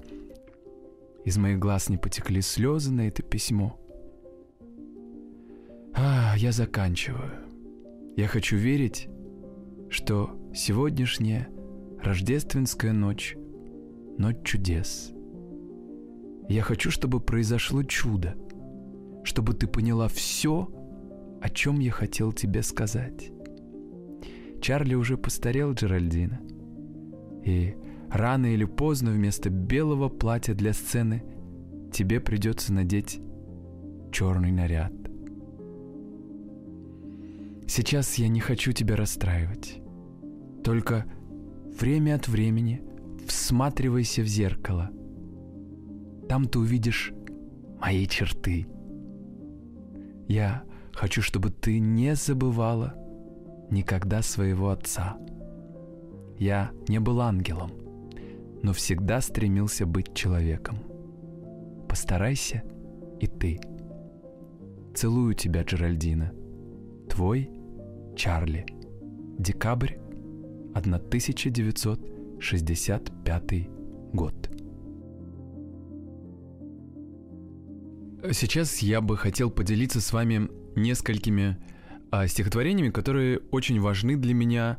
из 1.26 1.36
моих 1.36 1.58
глаз 1.58 1.90
не 1.90 1.98
потекли 1.98 2.40
слезы 2.40 2.90
на 2.90 3.08
это 3.08 3.22
письмо, 3.22 3.78
а, 5.92 6.34
я 6.38 6.50
заканчиваю. 6.50 7.32
Я 8.16 8.26
хочу 8.26 8.56
верить, 8.56 9.06
что 9.90 10.30
сегодняшняя 10.54 11.50
рождественская 12.02 12.94
ночь— 12.94 13.36
ночь 14.16 14.38
чудес. 14.44 15.12
Я 16.48 16.62
хочу, 16.62 16.90
чтобы 16.90 17.20
произошло 17.20 17.82
чудо, 17.82 18.34
чтобы 19.24 19.54
ты 19.54 19.66
поняла 19.66 20.08
все, 20.08 20.68
о 21.40 21.48
чем 21.48 21.80
я 21.80 21.90
хотел 21.90 22.32
тебе 22.32 22.62
сказать. 22.62 23.30
Чарли 24.60 24.94
уже 24.94 25.16
постарел, 25.16 25.72
Джеральдина. 25.72 26.40
И 27.44 27.74
рано 28.10 28.46
или 28.46 28.64
поздно 28.64 29.10
вместо 29.10 29.50
белого 29.50 30.08
платья 30.08 30.54
для 30.54 30.72
сцены 30.72 31.24
тебе 31.92 32.20
придется 32.20 32.72
надеть 32.72 33.20
черный 34.12 34.52
наряд. 34.52 34.92
Сейчас 37.66 38.14
я 38.16 38.28
не 38.28 38.40
хочу 38.40 38.72
тебя 38.72 38.96
расстраивать. 38.96 39.80
Только 40.62 41.06
время 41.80 42.14
от 42.14 42.28
времени 42.28 42.82
всматривайся 43.26 44.22
в 44.22 44.26
зеркало. 44.26 44.90
Там 46.28 46.46
ты 46.46 46.58
увидишь 46.58 47.12
мои 47.80 48.06
черты. 48.06 48.66
Я 50.28 50.64
хочу, 50.92 51.22
чтобы 51.22 51.50
ты 51.50 51.78
не 51.78 52.14
забывала 52.14 52.94
никогда 53.70 54.22
своего 54.22 54.70
отца. 54.70 55.16
Я 56.38 56.70
не 56.88 57.00
был 57.00 57.20
ангелом, 57.20 57.72
но 58.62 58.72
всегда 58.72 59.20
стремился 59.20 59.84
быть 59.86 60.14
человеком. 60.14 60.78
Постарайся 61.88 62.62
и 63.20 63.26
ты. 63.26 63.60
Целую 64.94 65.34
тебя, 65.34 65.62
Джеральдина. 65.62 66.32
Твой 67.08 67.50
Чарли. 68.16 68.64
Декабрь 69.38 69.94
1965 70.74 73.68
год. 74.12 74.61
Сейчас 78.30 78.78
я 78.78 79.00
бы 79.00 79.16
хотел 79.16 79.50
поделиться 79.50 80.00
с 80.00 80.12
вами 80.12 80.48
несколькими 80.76 81.58
а, 82.12 82.28
стихотворениями, 82.28 82.90
которые 82.90 83.40
очень 83.50 83.80
важны 83.80 84.16
для 84.16 84.32
меня, 84.32 84.78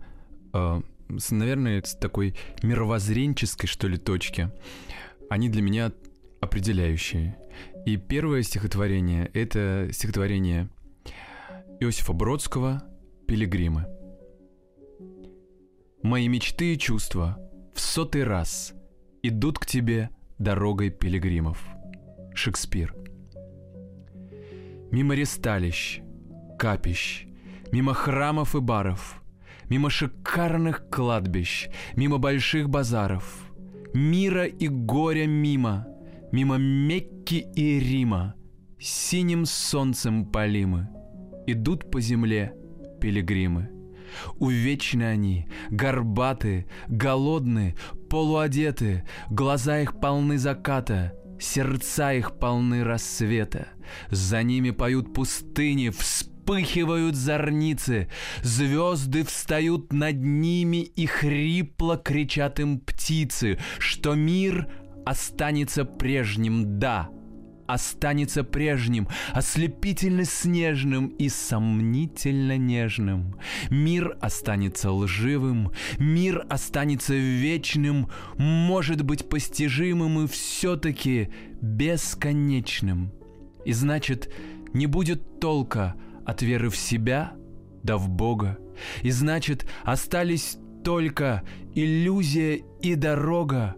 а, 0.54 0.82
с, 1.18 1.30
наверное, 1.32 1.84
с 1.84 1.94
такой 1.94 2.36
мировоззренческой, 2.62 3.68
что 3.68 3.90
ли, 3.90 3.98
точки. 3.98 4.50
Они 5.30 5.50
для 5.50 5.62
меня 5.62 5.92
определяющие. 6.40 7.38
И 7.86 7.98
первое 7.98 8.44
стихотворение— 8.44 9.30
это 9.34 9.90
стихотворение 9.92 10.70
Иосифа 11.82 12.14
Бродского 12.14 12.84
«Пилигримы». 13.28 13.88
«Мои 16.02 16.30
мечты 16.30 16.76
и 16.76 16.78
чувства 16.80 17.38
в 17.74 17.82
сотый 17.82 18.24
раз 18.24 18.74
идут 19.22 19.60
к 19.60 19.66
тебе 19.66 20.12
дорогой 20.38 20.92
пилигримов». 20.92 21.62
Шекспир. 22.34 23.03
Мимо 24.94 25.16
ресталищ, 25.16 26.02
капищ, 26.60 27.26
мимо 27.72 27.96
храмов 27.96 28.56
и 28.56 28.60
баров, 28.60 29.24
мимо 29.68 29.90
шикарных 29.90 30.88
кладбищ, 30.92 31.68
мимо 31.96 32.20
больших 32.20 32.70
базаров, 32.70 33.52
мира 33.96 34.46
и 34.46 34.68
горя 34.68 35.26
мимо, 35.26 35.88
мимо 36.32 36.58
Мекки 36.58 37.48
и 37.56 37.80
Рима, 37.80 38.36
синим 38.80 39.48
солнцем 39.48 40.28
полимы, 40.28 40.90
идут 41.48 41.90
по 41.90 42.00
земле 42.00 42.54
пилигримы. 43.02 43.72
Увечны 44.38 45.06
они, 45.06 45.48
горбаты, 45.72 46.68
голодны, 46.88 47.76
полуодеты, 48.12 49.06
глаза 49.32 49.80
их 49.80 50.00
полны 50.00 50.38
заката, 50.38 51.14
сердца 51.44 52.14
их 52.14 52.40
полны 52.40 52.84
рассвета. 52.84 53.68
За 54.10 54.44
ними 54.44 54.72
поют 54.72 55.14
пустыни, 55.14 55.90
вспыхивают 55.90 57.16
зорницы, 57.16 58.10
звезды 58.42 59.24
встают 59.24 59.94
над 59.94 60.16
ними 60.24 60.78
и 60.78 61.06
хрипло 61.06 61.98
кричат 61.98 62.60
им 62.60 62.80
птицы, 62.80 63.60
что 63.80 64.16
мир 64.16 64.68
останется 65.06 65.86
прежним, 65.86 66.80
да, 66.80 67.10
останется 67.67 68.43
прежним, 68.43 69.08
ослепительно 69.34 70.25
снежным 70.25 71.08
и 71.08 71.29
сомнительно 71.29 72.58
нежным. 72.58 73.36
Мир 73.70 74.17
останется 74.22 74.91
лживым, 74.91 75.72
мир 75.98 76.46
останется 76.50 77.13
вечным, 77.13 78.10
может 78.38 79.03
быть 79.03 79.29
постижимым 79.29 80.25
и 80.25 80.27
все-таки 80.27 81.29
бесконечным. 81.62 83.12
И 83.65 83.74
значит, 83.74 84.34
не 84.74 84.88
будет 84.88 85.39
толка 85.39 85.96
от 86.25 86.41
веры 86.41 86.70
в 86.70 86.75
себя 86.75 87.34
да 87.84 87.98
в 87.98 88.10
Бога. 88.10 88.58
И 89.01 89.12
значит, 89.12 89.65
остались 89.84 90.58
только 90.84 91.43
иллюзия 91.75 92.62
и 92.82 92.96
дорога, 92.96 93.75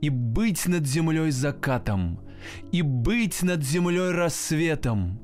и 0.00 0.08
быть 0.08 0.66
над 0.66 0.86
землей 0.86 1.30
закатом— 1.30 2.20
и 2.70 2.82
быть 2.82 3.42
над 3.42 3.62
землей 3.62 4.10
рассветом, 4.10 5.20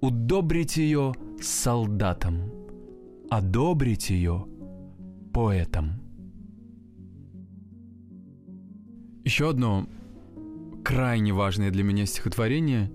удобрить 0.00 0.76
ее 0.76 1.14
солдатом, 1.40 2.52
одобрить 3.30 4.10
ее 4.10 4.46
поэтом. 5.32 6.00
Еще 9.24 9.50
одно 9.50 9.88
крайне 10.84 11.32
важное 11.32 11.70
для 11.70 11.84
меня 11.84 12.06
стихотворение, 12.06 12.90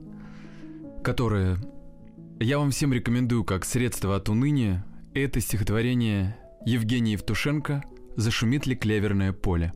которое 1.04 1.58
я 2.40 2.60
вам 2.60 2.72
всем 2.72 2.94
рекомендую 2.94 3.44
как 3.46 3.66
средство 3.66 4.16
от 4.16 4.30
уныния, 4.30 4.86
это 5.14 5.40
стихотворение 5.40 6.38
Евгения 6.66 7.14
Евтушенко 7.14 7.84
«Зашумит 8.18 8.68
ли 8.68 8.76
клеверное 8.76 9.32
поле». 9.32 9.72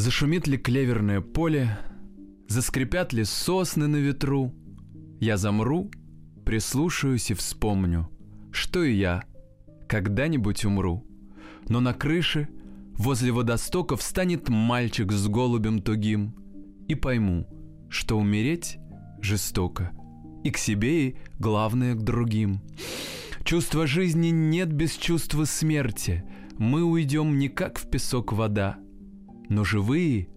Зашумит 0.00 0.46
ли 0.46 0.56
клеверное 0.56 1.20
поле, 1.20 1.78
заскрипят 2.48 3.12
ли 3.12 3.22
сосны 3.24 3.86
на 3.86 3.96
ветру, 3.96 4.54
Я 5.20 5.36
замру, 5.36 5.90
прислушаюсь 6.46 7.30
и 7.30 7.34
вспомню, 7.34 8.08
что 8.50 8.82
и 8.82 8.94
я 8.94 9.24
когда-нибудь 9.86 10.64
умру. 10.64 11.04
Но 11.68 11.80
на 11.80 11.92
крыше 11.92 12.48
возле 12.94 13.30
водостока 13.30 13.98
встанет 13.98 14.48
мальчик 14.48 15.12
с 15.12 15.28
голубем 15.28 15.82
тугим, 15.82 16.34
И 16.88 16.94
пойму, 16.94 17.46
что 17.90 18.16
умереть 18.16 18.78
жестоко, 19.20 19.90
и 20.42 20.50
к 20.50 20.56
себе, 20.56 21.08
и, 21.08 21.16
главное, 21.38 21.94
к 21.94 22.02
другим. 22.02 22.62
Чувства 23.44 23.86
жизни 23.86 24.28
нет 24.28 24.72
без 24.72 24.92
чувства 24.94 25.44
смерти, 25.44 26.24
мы 26.56 26.84
уйдем 26.84 27.38
не 27.38 27.50
как 27.50 27.78
в 27.78 27.90
песок 27.90 28.32
вода— 28.32 28.78
но 29.50 29.64
живые, 29.64 30.28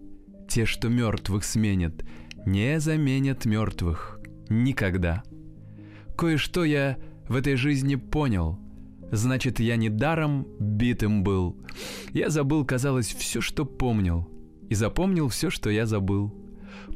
те, 0.48 0.66
что 0.66 0.88
мертвых 0.88 1.44
сменят, 1.44 2.04
не 2.44 2.78
заменят 2.80 3.46
мертвых 3.46 4.20
никогда. 4.50 5.22
Кое-что 6.18 6.64
я 6.64 6.98
в 7.28 7.36
этой 7.36 7.54
жизни 7.54 7.94
понял. 7.94 8.58
Значит, 9.10 9.60
я 9.60 9.76
не 9.76 9.88
даром 9.88 10.46
битым 10.58 11.22
был. 11.22 11.56
Я 12.12 12.28
забыл, 12.28 12.66
казалось, 12.66 13.14
все, 13.14 13.40
что 13.40 13.64
помнил. 13.64 14.28
И 14.68 14.74
запомнил 14.74 15.28
все, 15.28 15.48
что 15.48 15.70
я 15.70 15.86
забыл. 15.86 16.34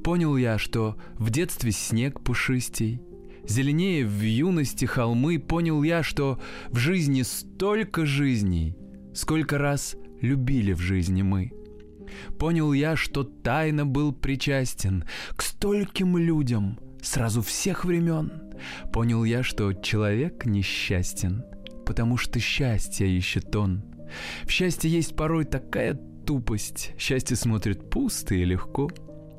Понял 0.03 0.37
я, 0.37 0.59
что 0.59 0.97
в 1.15 1.31
детстве 1.31 1.73
снег 1.73 2.21
пушистей, 2.21 3.01
Зеленее 3.47 4.05
в 4.05 4.21
юности 4.21 4.85
холмы, 4.85 5.39
понял 5.39 5.83
я, 5.83 6.03
что 6.03 6.39
в 6.69 6.77
жизни 6.77 7.23
столько 7.23 8.05
жизней, 8.05 8.77
сколько 9.15 9.57
раз 9.57 9.97
любили 10.21 10.75
в 10.75 10.81
жизни 10.81 11.23
мы. 11.23 11.53
Понял 12.39 12.73
я, 12.73 12.97
что 12.97 13.25
тайно 13.25 13.87
был 13.87 14.13
причастен 14.13 15.05
к 15.37 15.43
стольким 15.43 16.17
людям 16.17 16.79
сразу 17.03 17.43
всех 17.43 17.85
времен. 17.85 18.33
Понял 18.93 19.25
я, 19.25 19.43
что 19.43 19.73
человек 19.73 20.47
несчастен, 20.47 21.45
потому 21.87 22.17
что 22.17 22.41
счастье 22.41 23.09
ищет 23.09 23.55
он. 23.55 23.83
В 24.45 24.51
счастье 24.51 24.91
есть 24.91 25.17
порой 25.17 25.45
такая 25.45 25.95
тупость. 26.27 26.93
Счастье 26.99 27.37
смотрит 27.37 27.91
пусто 27.91 28.35
и 28.35 28.45
легко. 28.45 28.91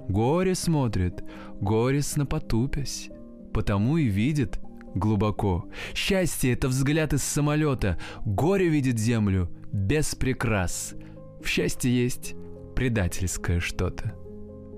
Горе 0.08 0.56
смотрит, 0.56 1.24
горестно 1.60 2.26
потупясь, 2.26 3.10
потому 3.54 3.98
и 3.98 4.06
видит 4.06 4.60
глубоко. 4.96 5.68
Счастье— 5.94 6.52
это 6.54 6.68
взгляд 6.68 7.14
из 7.14 7.24
самолета, 7.24 8.00
горе 8.26 8.68
видит 8.70 8.98
землю 8.98 9.52
без 9.72 10.16
прикрас. 10.16 10.96
В 11.44 11.48
счастье 11.48 11.92
есть 11.92 12.36
предательское 12.80 13.60
что-то. 13.60 14.16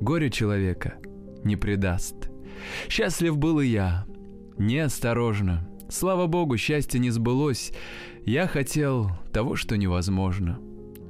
Горе 0.02 0.32
человека 0.32 0.96
не 1.44 1.56
предаст. 1.56 2.32
Счастлив 2.90 3.38
был 3.38 3.60
и 3.60 3.68
я. 3.68 4.08
Неосторожно. 4.58 5.70
Слава 5.88 6.26
богу, 6.26 6.58
счастье 6.58 7.00
не 7.00 7.12
сбылось. 7.12 7.72
Я 8.26 8.48
хотел 8.48 9.12
того, 9.32 9.56
что 9.56 9.78
невозможно. 9.78 10.60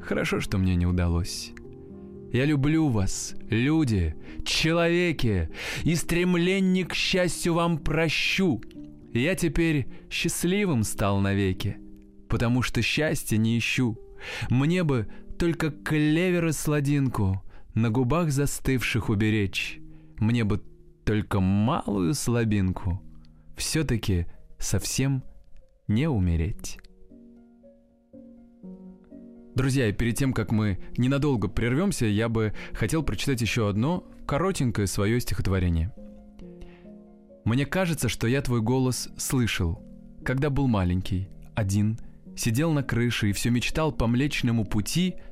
Хорошо, 0.02 0.42
что 0.42 0.58
мне 0.58 0.76
не 0.76 0.86
удалось. 0.86 1.54
Я 2.34 2.44
люблю 2.44 2.90
вас, 2.90 3.36
люди, 3.50 4.14
человеки, 4.44 5.50
и 5.84 5.96
стремление 5.96 6.84
к 6.84 6.94
счастью 6.94 7.54
вам 7.54 7.78
прощу. 7.78 8.62
Я 9.14 9.36
теперь 9.36 9.88
счастливым 10.10 10.84
стал 10.84 11.22
навеки, 11.22 11.78
потому 12.28 12.62
что 12.62 12.82
счастья 12.82 13.38
не 13.38 13.58
ищу. 13.58 13.98
Мне 14.50 14.84
бы 14.84 15.08
только 15.42 15.72
клевер 15.72 16.54
сладинку 16.54 17.42
на 17.74 17.90
губах 17.90 18.30
застывших 18.30 19.10
уберечь. 19.10 19.80
Мне 20.20 20.44
бы 20.44 20.62
только 21.04 21.40
малую 21.40 22.14
слабинку, 22.14 23.02
все-таки 23.58 24.28
совсем 24.60 25.24
не 25.88 26.08
умереть. 26.08 26.78
Друзья, 29.56 29.90
и 29.90 29.94
перед 29.94 30.16
тем, 30.16 30.32
как 30.32 30.52
мы 30.52 30.78
ненадолго 30.96 31.48
прервемся, 31.48 32.06
я 32.06 32.30
бы 32.30 32.54
хотел 32.74 33.02
прочитать 33.02 33.42
еще 33.42 33.68
одно 33.68 34.08
коротенькое 34.28 34.86
свое 34.86 35.20
стихотворение. 35.20 35.92
Мне 37.46 37.66
кажется, 37.66 38.10
что 38.10 38.28
я 38.28 38.44
твой 38.44 38.62
голос 38.62 39.10
слышал, 39.18 39.82
когда 40.24 40.52
был 40.52 40.68
маленький, 40.68 41.30
один, 41.56 41.98
сидел 42.38 42.74
на 42.74 42.84
крыше 42.84 43.32
и 43.32 43.34
все 43.34 43.50
мечтал 43.50 43.92
по 43.92 44.06
Млечному 44.06 44.66
пути— 44.66 45.16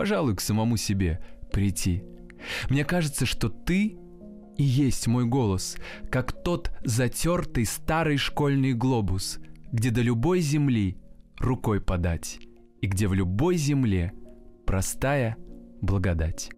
пожалуй, 0.00 0.34
к 0.34 0.40
самому 0.40 0.78
себе 0.78 1.20
прийти. 1.52 2.02
Мне 2.70 2.86
кажется, 2.86 3.26
что 3.26 3.50
ты 3.50 3.98
и 4.56 4.62
есть 4.62 5.06
мой 5.06 5.26
голос, 5.26 5.76
как 6.10 6.42
тот 6.42 6.70
затертый 6.82 7.66
старый 7.66 8.16
школьный 8.16 8.72
глобус, 8.72 9.40
где 9.72 9.90
до 9.90 10.00
любой 10.00 10.40
земли 10.40 10.96
рукой 11.38 11.82
подать, 11.82 12.38
и 12.80 12.86
где 12.86 13.08
в 13.08 13.12
любой 13.12 13.58
земле 13.58 14.14
простая 14.64 15.36
благодать. 15.82 16.48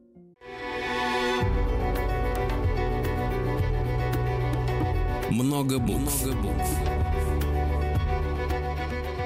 Много 5.30 5.80
букв. 5.80 6.24
Много 6.24 6.42
букв. 6.42 6.78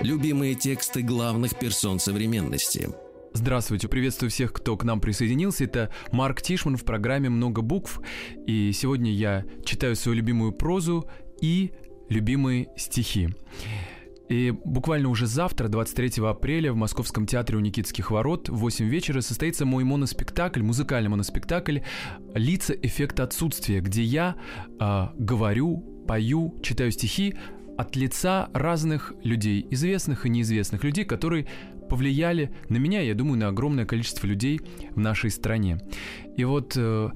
Любимые 0.01 0.55
тексты 0.55 1.03
главных 1.03 1.59
персон 1.59 1.99
современности– 1.99 2.89
Здравствуйте, 3.37 3.87
приветствую 3.87 4.31
всех, 4.31 4.51
кто 4.55 4.79
к 4.79 4.85
нам 4.85 4.99
присоединился. 4.99 5.64
Это 5.64 5.90
Марк 6.11 6.40
Тишман 6.40 6.79
в 6.79 6.85
программе 6.87 7.29
«Много 7.29 7.61
букв». 7.61 8.01
И 8.46 8.72
сегодня 8.72 9.12
я 9.12 9.44
читаю 9.62 9.94
свою 9.94 10.16
любимую 10.16 10.53
прозу 10.53 11.07
и 11.42 11.72
любимые 12.09 12.68
стихи. 12.79 13.29
И 14.31 14.55
буквально 14.64 15.11
уже 15.11 15.27
завтра, 15.27 15.68
23 15.68 16.25
апреля, 16.25 16.72
в 16.72 16.77
Московском 16.77 17.27
театре 17.27 17.59
у 17.59 17.61
Никитских 17.61 18.11
ворот 18.11 18.49
в 18.49 18.57
8 18.57 18.87
вечера 18.87 19.20
состоится 19.20 19.66
мой 19.66 19.85
моноспектакль, 19.85 20.62
музыкальный 20.62 21.11
моноспектакль 21.11 21.81
«Лица 22.33 22.72
эффекта 22.72 23.25
отсутствия», 23.25 23.81
где 23.81 24.03
я 24.03 24.37
э, 24.81 25.09
говорю, 25.18 26.05
пою, 26.09 26.59
читаю 26.62 26.90
стихи 26.90 27.35
от 27.77 27.94
лица 27.96 28.49
разных 28.55 29.12
людей, 29.22 29.66
известных 29.70 30.25
и 30.25 30.31
неизвестных 30.31 30.83
людей, 30.85 31.05
которые 31.05 31.46
повлияли 31.88 32.51
на 32.68 32.77
меня, 32.77 33.01
я 33.01 33.14
думаю, 33.14 33.38
на 33.38 33.49
огромное 33.49 33.87
количество 33.87 34.27
людей 34.27 34.61
в 34.90 34.99
нашей 34.99 35.31
стране. 35.31 35.79
И 36.37 36.44
вот 36.44 36.75
э, 36.77 37.11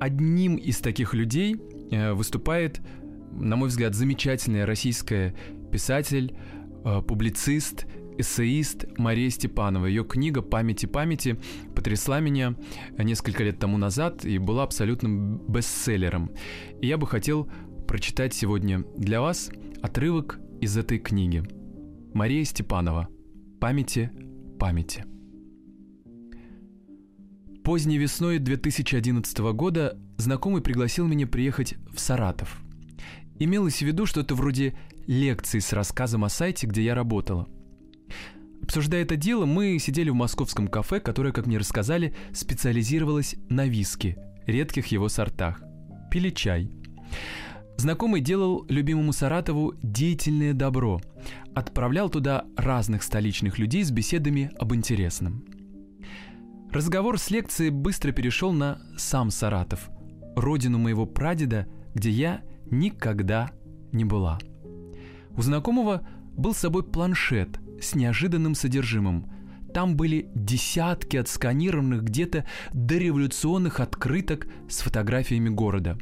одним 0.00 0.56
из 0.56 0.78
таких 0.78 1.14
людей 1.14 1.56
э, 1.90 2.12
выступает, 2.12 2.80
на 3.32 3.56
мой 3.56 3.68
взгляд, 3.68 3.94
замечательная 3.94 4.66
российская 4.66 5.34
писатель, 5.70 6.36
э, 6.84 7.02
публицист, 7.02 7.86
эссеист 8.18 8.86
Мария 8.98 9.30
Степанова. 9.30 9.86
Ее 9.86 10.04
книга 10.04 10.42
«Памяти 10.42 10.86
памяти» 10.86 11.38
потрясла 11.74 12.20
меня 12.20 12.54
несколько 12.98 13.44
лет 13.44 13.58
тому 13.58 13.78
назад 13.78 14.24
и 14.24 14.38
была 14.38 14.64
абсолютным 14.64 15.38
бестселлером. 15.48 16.30
И 16.80 16.86
я 16.86 16.98
бы 16.98 17.06
хотел 17.06 17.50
прочитать 17.86 18.34
сегодня 18.34 18.84
для 18.96 19.20
вас 19.20 19.50
отрывок 19.82 20.38
из 20.60 20.76
этой 20.76 20.98
книги. 20.98 21.42
Мария 22.12 22.44
Степанова 22.44 23.08
«Памяти 23.60 24.10
памяти». 24.58 25.04
Поздней 27.62 27.98
весной 27.98 28.38
2011 28.38 29.38
года 29.52 29.98
знакомый 30.16 30.62
пригласил 30.62 31.06
меня 31.06 31.26
приехать 31.26 31.74
в 31.92 32.00
Саратов. 32.00 32.62
Имелось 33.38 33.78
в 33.78 33.82
виду 33.82 34.06
что-то 34.06 34.34
вроде 34.34 34.74
лекции 35.06 35.58
с 35.58 35.72
рассказом 35.74 36.24
о 36.24 36.30
сайте, 36.30 36.66
где 36.66 36.82
я 36.82 36.94
работала. 36.94 37.48
Обсуждая 38.62 39.02
это 39.02 39.16
дело, 39.16 39.44
мы 39.44 39.78
сидели 39.78 40.08
в 40.08 40.14
московском 40.14 40.66
кафе, 40.66 40.98
которое, 41.00 41.32
как 41.32 41.46
мне 41.46 41.58
рассказали, 41.58 42.14
специализировалось 42.32 43.36
на 43.50 43.66
виске, 43.66 44.16
редких 44.46 44.86
его 44.86 45.08
сортах. 45.08 45.62
Пили 46.10 46.30
чай. 46.30 46.70
Знакомый 47.80 48.20
делал 48.20 48.66
любимому 48.68 49.14
Саратову 49.14 49.72
деятельное 49.82 50.52
добро. 50.52 51.00
Отправлял 51.54 52.10
туда 52.10 52.44
разных 52.54 53.02
столичных 53.02 53.58
людей 53.58 53.82
с 53.82 53.90
беседами 53.90 54.50
об 54.58 54.74
интересном. 54.74 55.46
Разговор 56.70 57.18
с 57.18 57.30
лекцией 57.30 57.70
быстро 57.70 58.12
перешел 58.12 58.52
на 58.52 58.82
сам 58.98 59.30
Саратов, 59.30 59.88
родину 60.36 60.76
моего 60.76 61.06
прадеда, 61.06 61.68
где 61.94 62.10
я 62.10 62.42
никогда 62.70 63.50
не 63.92 64.04
была. 64.04 64.38
У 65.34 65.40
знакомого 65.40 66.06
был 66.36 66.52
с 66.52 66.58
собой 66.58 66.84
планшет 66.84 67.60
с 67.80 67.94
неожиданным 67.94 68.54
содержимым. 68.54 69.32
Там 69.72 69.96
были 69.96 70.28
десятки 70.34 71.16
отсканированных 71.16 72.02
где-то 72.02 72.44
дореволюционных 72.74 73.80
открыток 73.80 74.48
с 74.68 74.80
фотографиями 74.82 75.48
города. 75.48 75.96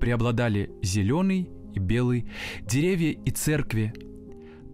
Преобладали 0.00 0.70
зеленый 0.82 1.50
и 1.74 1.78
белый, 1.78 2.26
деревья 2.62 3.10
и 3.12 3.30
церкви. 3.30 3.94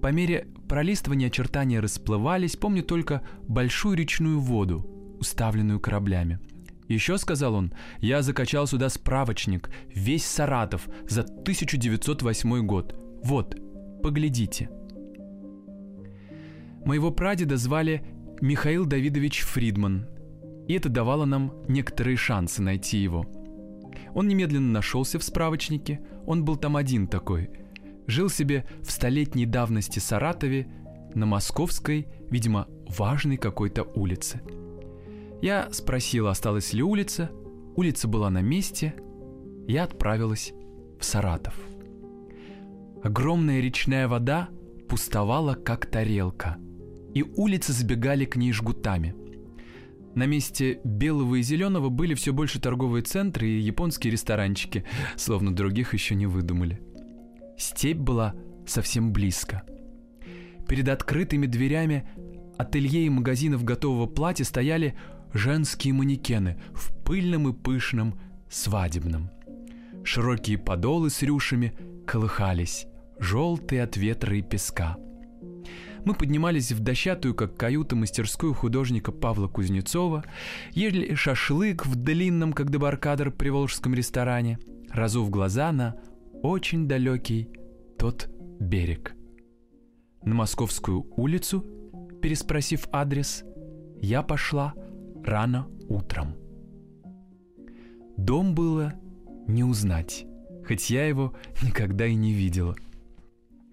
По 0.00 0.12
мере 0.12 0.48
пролистывания 0.68 1.28
очертания 1.28 1.80
расплывались, 1.80 2.56
помню 2.56 2.82
только 2.82 3.22
большую 3.42 3.96
речную 3.96 4.40
воду, 4.40 4.86
уставленную 5.20 5.80
кораблями. 5.80 6.40
Еще, 6.88 7.16
сказал 7.18 7.54
он, 7.54 7.72
я 7.98 8.22
закачал 8.22 8.66
сюда 8.66 8.88
справочник, 8.88 9.70
весь 9.94 10.26
Саратов 10.26 10.88
за 11.08 11.22
1908 11.22 12.66
год. 12.66 12.94
Вот, 13.22 13.56
Поглядите. 14.02 14.68
Моего 16.84 17.12
прадеда 17.12 17.56
звали 17.56 18.02
Михаил 18.40 18.84
Давидович 18.84 19.42
Фридман, 19.42 20.08
и 20.66 20.74
это 20.74 20.88
давало 20.88 21.24
нам 21.24 21.52
некоторые 21.68 22.16
шансы 22.16 22.60
найти 22.62 22.98
его. 22.98 23.24
Он 24.14 24.28
немедленно 24.28 24.70
нашелся 24.70 25.18
в 25.18 25.22
справочнике, 25.22 26.00
он 26.26 26.44
был 26.44 26.56
там 26.56 26.76
один 26.76 27.06
такой. 27.06 27.50
Жил 28.06 28.28
себе 28.28 28.66
в 28.82 28.90
столетней 28.90 29.46
давности 29.46 29.98
Саратове 29.98 30.68
на 31.14 31.26
московской, 31.26 32.08
видимо, 32.30 32.68
важной 32.88 33.36
какой-то 33.36 33.84
улице. 33.84 34.40
Я 35.40 35.68
спросила, 35.72 36.30
осталась 36.30 36.72
ли 36.72 36.82
улица. 36.82 37.30
Улица 37.74 38.06
была 38.06 38.30
на 38.30 38.42
месте. 38.42 38.94
Я 39.66 39.84
отправилась 39.84 40.52
в 40.98 41.04
Саратов. 41.04 41.54
Огромная 43.02 43.60
речная 43.60 44.06
вода 44.06 44.48
пустовала, 44.88 45.54
как 45.54 45.86
тарелка, 45.86 46.58
и 47.14 47.22
улицы 47.22 47.72
забегали 47.72 48.24
к 48.24 48.36
ней 48.36 48.52
жгутами. 48.52 49.16
На 50.14 50.26
месте 50.26 50.80
белого 50.84 51.36
и 51.36 51.42
зеленого 51.42 51.88
были 51.88 52.14
все 52.14 52.32
больше 52.32 52.60
торговые 52.60 53.02
центры 53.02 53.48
и 53.48 53.60
японские 53.60 54.12
ресторанчики, 54.12 54.84
словно 55.16 55.54
других 55.54 55.94
еще 55.94 56.14
не 56.14 56.26
выдумали. 56.26 56.80
Степь 57.56 57.98
была 57.98 58.34
совсем 58.66 59.12
близко. 59.12 59.62
Перед 60.68 60.88
открытыми 60.88 61.46
дверями 61.46 62.08
ателье 62.58 63.06
и 63.06 63.10
магазинов 63.10 63.64
готового 63.64 64.06
платья 64.06 64.44
стояли 64.44 64.94
женские 65.32 65.94
манекены 65.94 66.60
в 66.74 66.94
пыльном 67.04 67.48
и 67.48 67.52
пышном 67.52 68.18
свадебном. 68.50 69.30
Широкие 70.04 70.58
подолы 70.58 71.10
с 71.10 71.22
рюшами 71.22 71.74
колыхались 72.06 72.86
желтый 73.18 73.82
от 73.82 73.96
ветра 73.96 74.36
и 74.36 74.42
песка. 74.42 74.96
Мы 76.04 76.14
поднимались 76.14 76.72
в 76.72 76.80
дощатую, 76.80 77.34
как 77.34 77.56
каюта, 77.56 77.94
мастерскую 77.94 78.54
художника 78.54 79.12
Павла 79.12 79.46
Кузнецова, 79.46 80.24
ели 80.72 81.14
шашлык 81.14 81.86
в 81.86 81.94
длинном, 81.94 82.52
как 82.52 82.70
дебаркадер, 82.70 83.30
приволжском 83.30 83.94
ресторане, 83.94 84.58
разув 84.90 85.30
глаза 85.30 85.70
на 85.70 85.96
очень 86.42 86.88
далекий 86.88 87.50
тот 87.98 88.28
берег. 88.58 89.14
На 90.24 90.34
Московскую 90.34 91.06
улицу, 91.16 91.64
переспросив 92.20 92.88
адрес, 92.92 93.44
я 94.00 94.22
пошла 94.22 94.74
рано 95.24 95.68
утром. 95.88 96.34
Дом 98.16 98.54
было 98.56 98.94
не 99.46 99.62
узнать, 99.62 100.26
хоть 100.66 100.90
я 100.90 101.06
его 101.06 101.34
никогда 101.62 102.06
и 102.06 102.14
не 102.14 102.32
видела– 102.32 102.74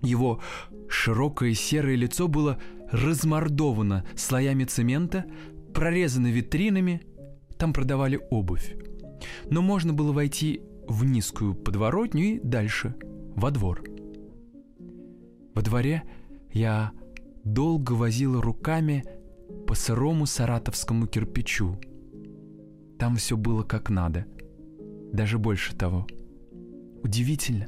его 0.01 0.41
широкое 0.87 1.53
серое 1.53 1.95
лицо 1.95 2.27
было 2.27 2.59
размордовано 2.91 4.05
слоями 4.15 4.63
цемента, 4.63 5.25
прорезано 5.73 6.27
витринами, 6.27 7.01
там 7.57 7.73
продавали 7.73 8.19
обувь. 8.31 8.75
Но 9.49 9.61
можно 9.61 9.93
было 9.93 10.11
войти 10.11 10.61
в 10.87 11.05
низкую 11.05 11.53
подворотню 11.55 12.23
и 12.23 12.39
дальше, 12.39 12.95
во 13.35 13.51
двор. 13.51 13.83
Во 15.53 15.61
дворе 15.61 16.03
я 16.51 16.91
долго 17.43 17.93
возила 17.93 18.41
руками 18.41 19.03
по 19.67 19.75
сырому 19.75 20.25
саратовскому 20.25 21.07
кирпичу. 21.07 21.79
Там 22.97 23.17
все 23.17 23.37
было 23.37 23.63
как 23.63 23.89
надо, 23.89 24.25
даже 25.13 25.37
больше 25.37 25.75
того. 25.75 26.07
Удивительно, 27.03 27.67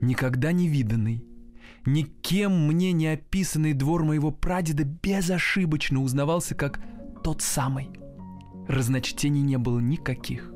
никогда 0.00 0.52
не 0.52 0.68
виданный, 0.68 1.24
Никем 1.86 2.66
мне 2.66 2.92
не 2.92 3.08
описанный 3.08 3.74
двор 3.74 4.04
моего 4.04 4.30
прадеда 4.30 4.84
безошибочно 4.84 6.00
узнавался 6.00 6.54
как 6.54 6.80
тот 7.22 7.42
самый. 7.42 7.90
Разночтений 8.68 9.42
не 9.42 9.58
было 9.58 9.78
никаких. 9.80 10.50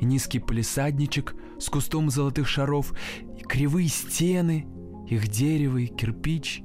Низкий 0.00 0.40
полисадничек 0.40 1.34
с 1.58 1.68
кустом 1.68 2.10
золотых 2.10 2.48
шаров, 2.48 2.92
и 3.38 3.42
кривые 3.42 3.88
стены, 3.88 4.66
их 5.08 5.28
дерево 5.28 5.78
и 5.78 5.86
кирпич, 5.86 6.62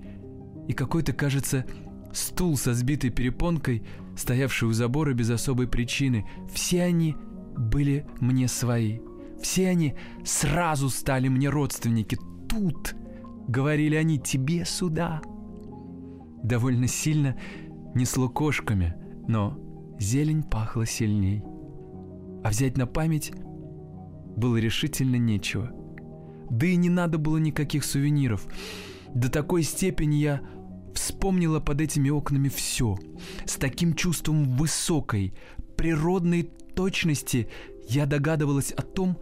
и 0.67 0.73
какой-то, 0.73 1.13
кажется, 1.13 1.65
стул 2.13 2.57
со 2.57 2.73
сбитой 2.73 3.11
перепонкой, 3.11 3.83
стоявший 4.15 4.69
у 4.69 4.71
забора 4.71 5.13
без 5.13 5.29
особой 5.29 5.67
причины. 5.67 6.27
Все 6.51 6.83
они 6.83 7.15
были 7.55 8.07
мне 8.19 8.47
свои. 8.47 8.99
Все 9.41 9.69
они 9.69 9.95
сразу 10.23 10.89
стали 10.89 11.27
мне 11.27 11.49
родственники. 11.49 12.17
Тут, 12.49 12.95
Говорили 13.47 13.95
они 13.95 14.19
тебе 14.19 14.65
сюда. 14.65 15.21
Довольно 16.43 16.87
сильно 16.87 17.37
несло 17.93 18.29
кошками, 18.29 18.95
но 19.27 19.57
зелень 19.99 20.43
пахла 20.43 20.85
сильней. 20.85 21.43
А 22.43 22.49
взять 22.49 22.77
на 22.77 22.85
память 22.87 23.31
было 24.35 24.57
решительно 24.57 25.15
нечего. 25.15 25.71
Да 26.49 26.67
и 26.67 26.75
не 26.75 26.89
надо 26.89 27.17
было 27.17 27.37
никаких 27.37 27.83
сувениров. 27.83 28.45
До 29.13 29.31
такой 29.31 29.63
степени 29.63 30.15
я 30.15 30.41
вспомнила 30.93 31.59
под 31.59 31.81
этими 31.81 32.09
окнами 32.09 32.49
все. 32.49 32.97
С 33.45 33.55
таким 33.55 33.93
чувством 33.93 34.55
высокой, 34.55 35.33
природной 35.77 36.43
точности 36.75 37.49
я 37.87 38.05
догадывалась 38.05 38.71
о 38.71 38.81
том, 38.81 39.17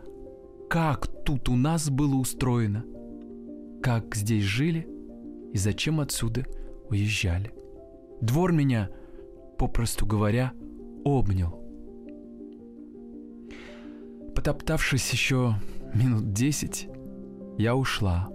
как 0.69 1.07
тут 1.23 1.49
у 1.49 1.55
нас 1.55 1.89
было 1.89 2.15
устроено, 2.15 2.83
как 3.83 4.15
здесь 4.15 4.45
жили 4.45 4.87
и 5.51 5.57
зачем 5.57 5.99
отсюда 5.99 6.45
уезжали. 6.89 7.51
Двор 8.21 8.53
меня, 8.53 8.89
попросту 9.57 10.05
говоря, 10.05 10.53
обнял. 11.03 11.59
Потоптавшись 14.33 15.11
еще 15.11 15.55
минут 15.93 16.31
десять, 16.31 16.87
я 17.57 17.75
ушла, 17.75 18.29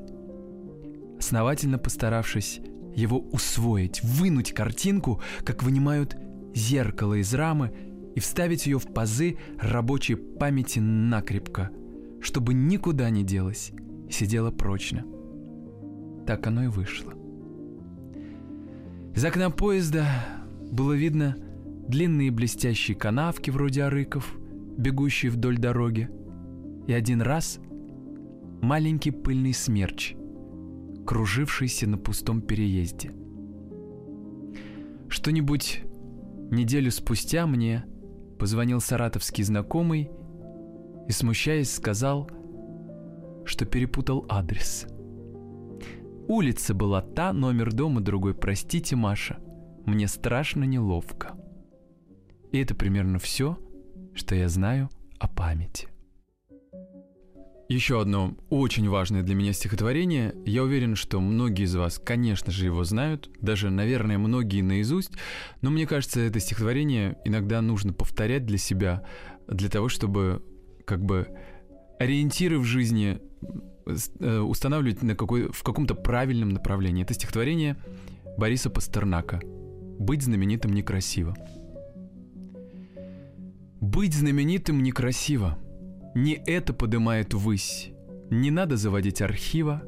основательно 1.18 1.78
постаравшись 1.78 2.60
его 2.94 3.18
усвоить, 3.18 4.02
вынуть 4.04 4.52
картинку, 4.52 5.22
как 5.44 5.62
вынимают 5.62 6.14
зеркало 6.54 7.14
из 7.14 7.32
рамы 7.32 7.72
и 8.14 8.20
вставить 8.20 8.66
ее 8.66 8.78
в 8.78 8.92
пазы 8.92 9.38
рабочей 9.58 10.16
памяти 10.16 10.80
накрепко, 10.80 11.70
чтобы 12.20 12.52
никуда 12.52 13.08
не 13.08 13.24
делась 13.24 13.72
сидела 14.10 14.50
прочно. 14.50 15.04
Так 16.28 16.46
оно 16.46 16.64
и 16.64 16.66
вышло. 16.66 17.14
Из 19.14 19.24
окна 19.24 19.48
поезда 19.48 20.04
было 20.70 20.92
видно 20.92 21.38
длинные 21.88 22.30
блестящие 22.30 22.94
канавки 22.98 23.48
вроде 23.48 23.84
арыков, 23.84 24.36
бегущие 24.76 25.32
вдоль 25.32 25.56
дороги, 25.56 26.10
и 26.86 26.92
один 26.92 27.22
раз 27.22 27.58
маленький 28.60 29.10
пыльный 29.10 29.54
смерч, 29.54 30.16
кружившийся 31.06 31.88
на 31.88 31.96
пустом 31.96 32.42
переезде. 32.42 33.10
Что-нибудь 35.08 35.80
неделю 36.50 36.90
спустя 36.90 37.46
мне 37.46 37.86
позвонил 38.38 38.82
саратовский 38.82 39.44
знакомый 39.44 40.10
и, 41.08 41.10
смущаясь, 41.10 41.72
сказал, 41.72 42.30
что 43.46 43.64
перепутал 43.64 44.26
адрес. 44.28 44.86
Улица 46.28 46.74
была 46.74 47.00
та, 47.00 47.32
номер 47.32 47.72
дома 47.72 48.02
другой. 48.02 48.34
Простите, 48.34 48.96
Маша, 48.96 49.38
мне 49.86 50.06
страшно 50.06 50.64
неловко. 50.64 51.34
И 52.52 52.58
это 52.58 52.74
примерно 52.74 53.18
все, 53.18 53.58
что 54.14 54.34
я 54.34 54.50
знаю 54.50 54.90
о 55.18 55.26
памяти. 55.26 55.88
Еще 57.70 57.98
одно 57.98 58.36
очень 58.50 58.90
важное 58.90 59.22
для 59.22 59.34
меня 59.34 59.54
стихотворение. 59.54 60.34
Я 60.44 60.64
уверен, 60.64 60.96
что 60.96 61.18
многие 61.18 61.64
из 61.64 61.74
вас, 61.74 61.98
конечно 61.98 62.52
же, 62.52 62.66
его 62.66 62.84
знают, 62.84 63.30
даже, 63.40 63.70
наверное, 63.70 64.18
многие 64.18 64.60
наизусть, 64.60 65.12
но 65.62 65.70
мне 65.70 65.86
кажется, 65.86 66.20
это 66.20 66.40
стихотворение 66.40 67.16
иногда 67.24 67.62
нужно 67.62 67.94
повторять 67.94 68.44
для 68.44 68.58
себя, 68.58 69.02
для 69.46 69.70
того, 69.70 69.88
чтобы 69.88 70.42
как 70.84 71.02
бы 71.02 71.28
ориентиры 71.98 72.58
в 72.58 72.64
жизни 72.64 73.18
устанавливать 74.20 75.02
на 75.02 75.14
какой, 75.14 75.50
в 75.50 75.62
каком-то 75.62 75.94
правильном 75.94 76.50
направлении. 76.50 77.02
Это 77.02 77.14
стихотворение 77.14 77.76
Бориса 78.36 78.70
Пастернака 78.70 79.40
«Быть 79.98 80.22
знаменитым 80.22 80.72
некрасиво». 80.72 81.36
Быть 83.80 84.14
знаменитым 84.14 84.82
некрасиво– 84.82 85.58
не 86.14 86.32
это 86.34 86.72
подымает 86.72 87.34
ввысь. 87.34 87.90
Не 88.30 88.50
надо 88.50 88.76
заводить 88.76 89.22
архива, 89.22 89.82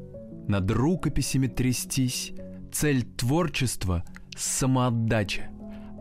над 0.47 0.69
рукописями 0.71 1.47
трястись. 1.47 2.33
Цель 2.71 3.03
творчества— 3.03 4.03
самоотдача, 4.37 5.49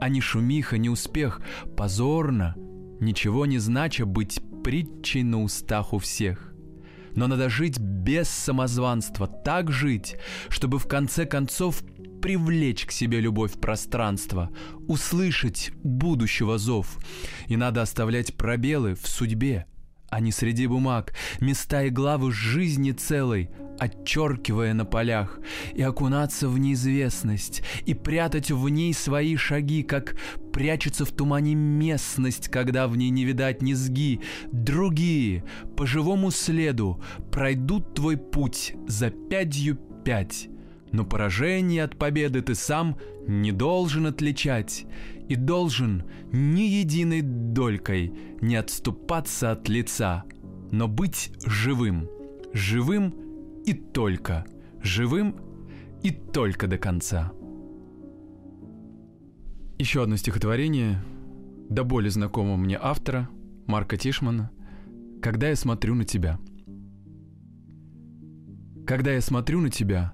а 0.00 0.08
не 0.08 0.20
шумиха, 0.20 0.78
не 0.78 0.88
успех. 0.88 1.40
Позорно, 1.76 2.54
ничего 3.00 3.44
не 3.46 3.58
знача 3.58 4.06
быть 4.06 4.40
притчей 4.62 5.22
на 5.22 5.42
устах 5.42 5.92
у 5.92 5.98
всех. 5.98 6.49
Но 7.14 7.26
надо 7.26 7.48
жить 7.48 7.78
без 7.78 8.28
самозванства, 8.28 9.26
так 9.26 9.70
жить, 9.70 10.16
чтобы 10.48 10.78
в 10.78 10.86
конце 10.86 11.26
концов 11.26 11.82
привлечь 12.20 12.86
к 12.86 12.92
себе 12.92 13.20
любовь 13.20 13.54
пространства, 13.60 14.50
услышать 14.88 15.72
будущего 15.82 16.58
зов. 16.58 16.98
И 17.46 17.56
надо 17.56 17.82
оставлять 17.82 18.34
пробелы 18.34 18.94
в 18.94 19.08
судьбе, 19.08 19.66
а 20.10 20.20
не 20.20 20.32
среди 20.32 20.66
бумаг, 20.66 21.14
места 21.40 21.84
и 21.84 21.90
главы 21.90 22.32
жизни 22.32 22.92
целой, 22.92 23.50
отчеркивая 23.80 24.74
на 24.74 24.84
полях, 24.84 25.40
и 25.74 25.82
окунаться 25.82 26.48
в 26.48 26.58
неизвестность, 26.58 27.62
и 27.86 27.94
прятать 27.94 28.50
в 28.50 28.68
ней 28.68 28.92
свои 28.92 29.36
шаги, 29.36 29.82
как 29.82 30.16
прячется 30.52 31.04
в 31.04 31.12
тумане 31.12 31.54
местность, 31.54 32.48
когда 32.48 32.86
в 32.86 32.96
ней 32.96 33.08
не 33.08 33.24
видать 33.24 33.62
низги. 33.62 34.20
Другие 34.52 35.44
по 35.76 35.86
живому 35.86 36.30
следу 36.30 37.02
пройдут 37.32 37.94
твой 37.94 38.18
путь 38.18 38.74
за 38.86 39.10
пятью 39.10 39.78
пять, 40.04 40.48
но 40.92 41.04
поражение 41.04 41.84
от 41.84 41.96
победы 41.96 42.42
ты 42.42 42.54
сам 42.54 42.98
не 43.26 43.52
должен 43.52 44.06
отличать 44.06 44.84
и 45.28 45.36
должен 45.36 46.04
ни 46.32 46.62
единой 46.62 47.22
долькой 47.22 48.12
не 48.40 48.56
отступаться 48.56 49.52
от 49.52 49.68
лица, 49.68 50.24
но 50.70 50.88
быть 50.88 51.32
живым, 51.46 52.08
живым 52.52 53.29
и 53.64 53.72
только, 53.72 54.44
живым 54.82 55.36
и 56.02 56.10
только 56.10 56.66
до 56.66 56.78
конца. 56.78 57.32
Еще 59.78 60.02
одно 60.02 60.16
стихотворение, 60.16 61.02
до 61.68 61.84
боли 61.84 62.08
знакомого 62.08 62.56
мне 62.56 62.78
автора, 62.80 63.28
Марка 63.66 63.96
Тишмана, 63.96 64.50
«Когда 65.22 65.48
я 65.48 65.56
смотрю 65.56 65.94
на 65.94 66.04
тебя». 66.04 66.38
Когда 68.86 69.12
я 69.12 69.20
смотрю 69.20 69.60
на 69.60 69.70
тебя, 69.70 70.12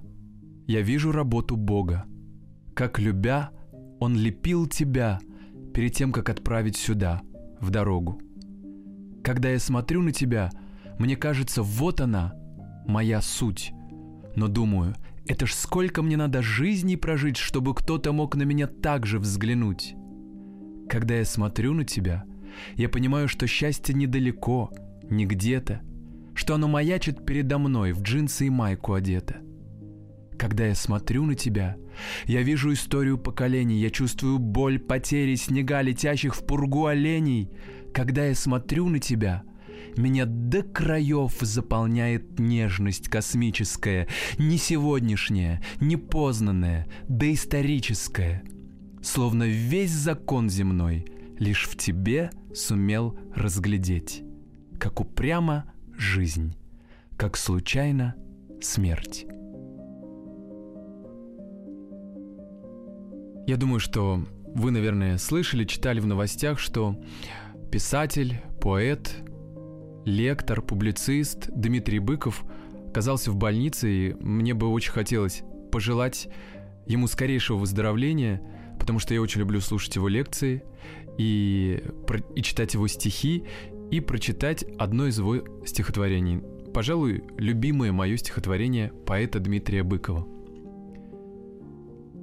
я 0.66 0.82
вижу 0.82 1.12
работу 1.12 1.56
Бога, 1.56 2.04
как 2.74 2.98
любя– 2.98 3.50
он 4.00 4.16
лепил 4.16 4.66
тебя 4.66 5.20
перед 5.74 5.94
тем, 5.94 6.12
как 6.12 6.28
отправить 6.28 6.76
сюда, 6.76 7.22
в 7.60 7.70
дорогу. 7.70 8.20
Когда 9.22 9.50
я 9.50 9.58
смотрю 9.58 10.02
на 10.02 10.12
тебя, 10.12 10.50
мне 10.98 11.16
кажется, 11.16 11.62
вот 11.62 12.00
она, 12.00 12.34
моя 12.86 13.20
суть. 13.20 13.72
Но 14.34 14.48
думаю, 14.48 14.94
это 15.26 15.46
ж 15.46 15.54
сколько 15.54 16.02
мне 16.02 16.16
надо 16.16 16.42
жизней 16.42 16.96
прожить, 16.96 17.36
чтобы 17.36 17.74
кто-то 17.74 18.12
мог 18.12 18.36
на 18.36 18.42
меня 18.42 18.66
так 18.66 19.06
же 19.06 19.18
взглянуть. 19.18 19.94
Когда 20.88 21.16
я 21.16 21.24
смотрю 21.24 21.74
на 21.74 21.84
тебя, 21.84 22.24
я 22.76 22.88
понимаю, 22.88 23.28
что 23.28 23.46
счастье 23.46 23.94
недалеко, 23.94 24.70
не 25.10 25.26
где-то, 25.26 25.80
что 26.34 26.54
оно 26.54 26.68
маячит 26.68 27.24
передо 27.26 27.58
мной 27.58 27.92
в 27.92 28.02
джинсы 28.02 28.46
и 28.46 28.50
майку 28.50 28.94
одето. 28.94 29.36
Когда 30.38 30.66
я 30.66 30.74
смотрю 30.74 31.24
на 31.24 31.34
тебя, 31.34 31.76
я 32.26 32.42
вижу 32.42 32.72
историю 32.72 33.18
поколений, 33.18 33.78
я 33.78 33.90
чувствую 33.90 34.38
боль 34.38 34.78
потери 34.78 35.34
снега, 35.34 35.80
летящих 35.80 36.36
в 36.36 36.44
пургу 36.44 36.86
оленей. 36.86 37.50
Когда 37.94 38.26
я 38.26 38.34
смотрю 38.34 38.88
на 38.88 38.98
тебя, 38.98 39.44
меня 39.98 40.24
до 40.26 40.62
краев 40.62 41.34
заполняет 41.40 42.38
нежность 42.38 43.08
космическая, 43.08 44.08
не 44.38 44.58
сегодняшняя, 44.58 45.62
не 45.80 45.96
познанная, 45.96 46.86
да 47.08 47.32
историческая. 47.32 48.42
Словно 49.02 49.44
весь 49.44 49.92
закон 49.92 50.50
земной 50.50 51.06
лишь 51.38 51.68
в 51.68 51.76
тебе 51.76 52.30
сумел 52.54 53.18
разглядеть, 53.34 54.22
как 54.78 55.00
упряма 55.00 55.72
жизнь, 55.96 56.56
как 57.16 57.36
случайно 57.36 58.14
смерть. 58.60 59.26
Я 63.46 63.56
думаю, 63.56 63.78
что 63.78 64.24
вы, 64.54 64.70
наверное, 64.70 65.18
слышали, 65.18 65.64
читали 65.64 66.00
в 66.00 66.06
новостях, 66.06 66.58
что 66.58 67.00
писатель, 67.70 68.40
поэт, 68.60 69.14
лектор, 70.06 70.62
публицист 70.62 71.50
Дмитрий 71.50 71.98
Быков 71.98 72.44
оказался 72.88 73.30
в 73.30 73.36
больнице, 73.36 73.90
и 73.90 74.14
мне 74.14 74.54
бы 74.54 74.68
очень 74.68 74.92
хотелось 74.92 75.42
пожелать 75.70 76.28
ему 76.86 77.08
скорейшего 77.08 77.58
выздоровления, 77.58 78.40
потому 78.78 79.00
что 79.00 79.12
я 79.12 79.20
очень 79.20 79.40
люблю 79.40 79.60
слушать 79.60 79.96
его 79.96 80.08
лекции 80.08 80.62
и, 81.18 81.82
и 82.34 82.42
читать 82.42 82.72
его 82.74 82.86
стихи, 82.86 83.44
и 83.90 84.00
прочитать 84.00 84.64
одно 84.78 85.06
из 85.06 85.18
его 85.18 85.44
стихотворений. 85.66 86.40
Пожалуй, 86.72 87.24
любимое 87.36 87.92
мое 87.92 88.16
стихотворение 88.16 88.92
поэта 89.06 89.40
Дмитрия 89.40 89.82
Быкова. 89.82 90.26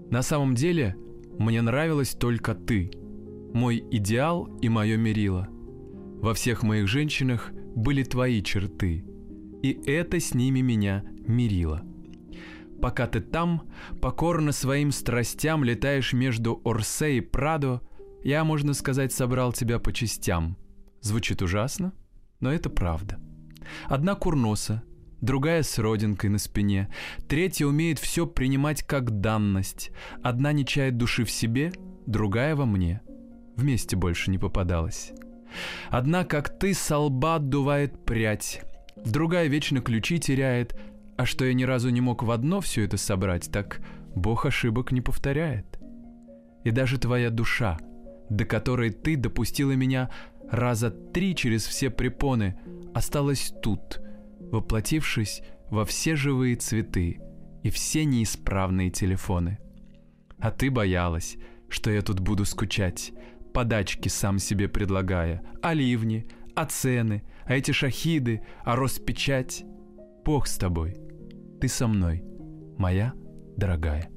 На 0.09 0.21
самом 0.21 0.55
деле, 0.55 0.95
мне 1.37 1.61
нравилась 1.61 2.13
только 2.13 2.55
ты, 2.55 2.91
мой 3.53 3.83
идеал 3.91 4.45
и 4.61 4.69
мое 4.69 4.95
мерило. 4.95 5.49
Во 6.21 6.33
всех 6.33 6.63
моих 6.63 6.87
женщинах 6.87 7.51
были 7.75 8.03
твои 8.03 8.41
черты, 8.41 9.05
и 9.61 9.79
это 9.85 10.19
с 10.19 10.33
ними 10.33 10.61
меня 10.61 11.03
мирило. 11.27 11.83
Пока 12.81 13.07
ты 13.07 13.21
там, 13.21 13.63
покорно 14.01 14.51
своим 14.51 14.91
страстям 14.91 15.63
летаешь 15.63 16.11
между 16.11 16.61
Орсе 16.65 17.17
и 17.17 17.21
Прадо, 17.21 17.81
я, 18.23 18.43
можно 18.43 18.73
сказать, 18.73 19.13
собрал 19.13 19.53
тебя 19.53 19.79
по 19.79 19.93
частям. 19.93 20.57
Звучит 20.99 21.41
ужасно, 21.41 21.93
но 22.39 22.51
это 22.51 22.69
правда. 22.69 23.19
Одна 23.85 24.15
курноса, 24.15 24.83
другая 25.21 25.63
с 25.63 25.77
родинкой 25.79 26.29
на 26.29 26.37
спине, 26.37 26.93
третья 27.29 27.65
умеет 27.65 27.99
все 27.99 28.27
принимать 28.27 28.83
как 28.83 29.21
данность, 29.21 29.91
одна 30.21 30.51
не 30.51 30.65
чает 30.65 30.97
души 30.97 31.23
в 31.23 31.31
себе, 31.31 31.71
другая 32.05 32.55
во 32.55 32.65
мне. 32.65 33.01
Вместе 33.55 33.95
больше 33.95 34.29
не 34.29 34.37
попадалась. 34.37 35.13
Одна, 35.89 36.23
как 36.25 36.57
ты, 36.57 36.73
со 36.73 36.97
лба 36.97 37.35
отдувает 37.35 38.05
прядь, 38.05 38.61
другая 38.95 39.47
вечно 39.47 39.81
ключи 39.81 40.19
теряет, 40.19 40.75
а 41.17 41.25
что 41.25 41.45
я 41.45 41.53
ни 41.53 41.63
разу 41.63 41.89
не 41.89 42.01
мог 42.01 42.23
в 42.23 42.31
одно 42.31 42.61
все 42.61 42.83
это 42.83 42.97
собрать, 42.97 43.51
так 43.51 43.81
Бог 44.15 44.45
ошибок 44.45 44.91
не 44.91 45.01
повторяет. 45.01 45.79
И 46.63 46.71
даже 46.71 46.97
твоя 46.97 47.29
душа, 47.29 47.77
до 48.29 48.45
которой 48.45 48.89
ты 48.91 49.15
допустила 49.15 49.71
меня 49.71 50.09
раза 50.49 50.91
три 50.91 51.35
через 51.35 51.65
все 51.65 51.89
препоны, 51.89 52.57
осталась 52.93 53.53
тут, 53.61 54.01
воплотившись 54.51 55.41
во 55.69 55.85
все 55.85 56.15
живые 56.15 56.55
цветы 56.55 57.19
и 57.63 57.69
все 57.69 58.05
неисправные 58.05 58.89
телефоны. 58.89 59.59
А 60.39 60.51
ты 60.51 60.69
боялась, 60.69 61.37
что 61.69 61.89
я 61.89 62.01
тут 62.01 62.19
буду 62.19 62.45
скучать, 62.45 63.13
подачки 63.53 64.09
сам 64.09 64.39
себе 64.39 64.67
предлагая, 64.67 65.41
а 65.61 65.73
ливни, 65.73 66.27
а 66.55 66.65
цены, 66.65 67.23
а 67.45 67.55
эти 67.55 67.71
шахиды, 67.71 68.41
а 68.63 68.75
Роспечать. 68.75 69.63
Бог 70.25 70.47
с 70.47 70.57
тобой, 70.57 70.97
ты 71.59 71.67
со 71.67 71.87
мной, 71.87 72.23
моя 72.77 73.13
дорогая. 73.57 74.09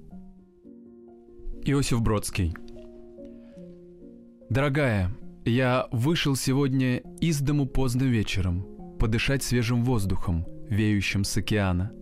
Иосиф 1.64 2.00
Бродский 2.00 2.54
Дорогая, 4.48 5.10
я 5.44 5.88
вышел 5.90 6.36
сегодня 6.36 6.98
из 7.20 7.40
дому 7.40 7.66
поздно 7.66 8.04
вечером, 8.04 8.64
подышать 9.00 9.42
свежим 9.42 9.82
воздухом, 9.82 10.46
веющим 10.70 11.24
с 11.24 11.36
океана. 11.36 11.92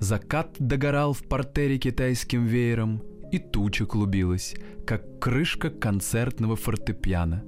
Закат 0.00 0.56
догорал 0.58 1.12
в 1.12 1.22
портере 1.22 1.78
китайским 1.78 2.44
веером, 2.44 3.02
и 3.32 3.38
туча 3.38 3.86
клубилась, 3.86 4.54
как 4.86 5.18
крышка 5.18 5.70
концертного 5.70 6.56
фортепиано. 6.56 7.44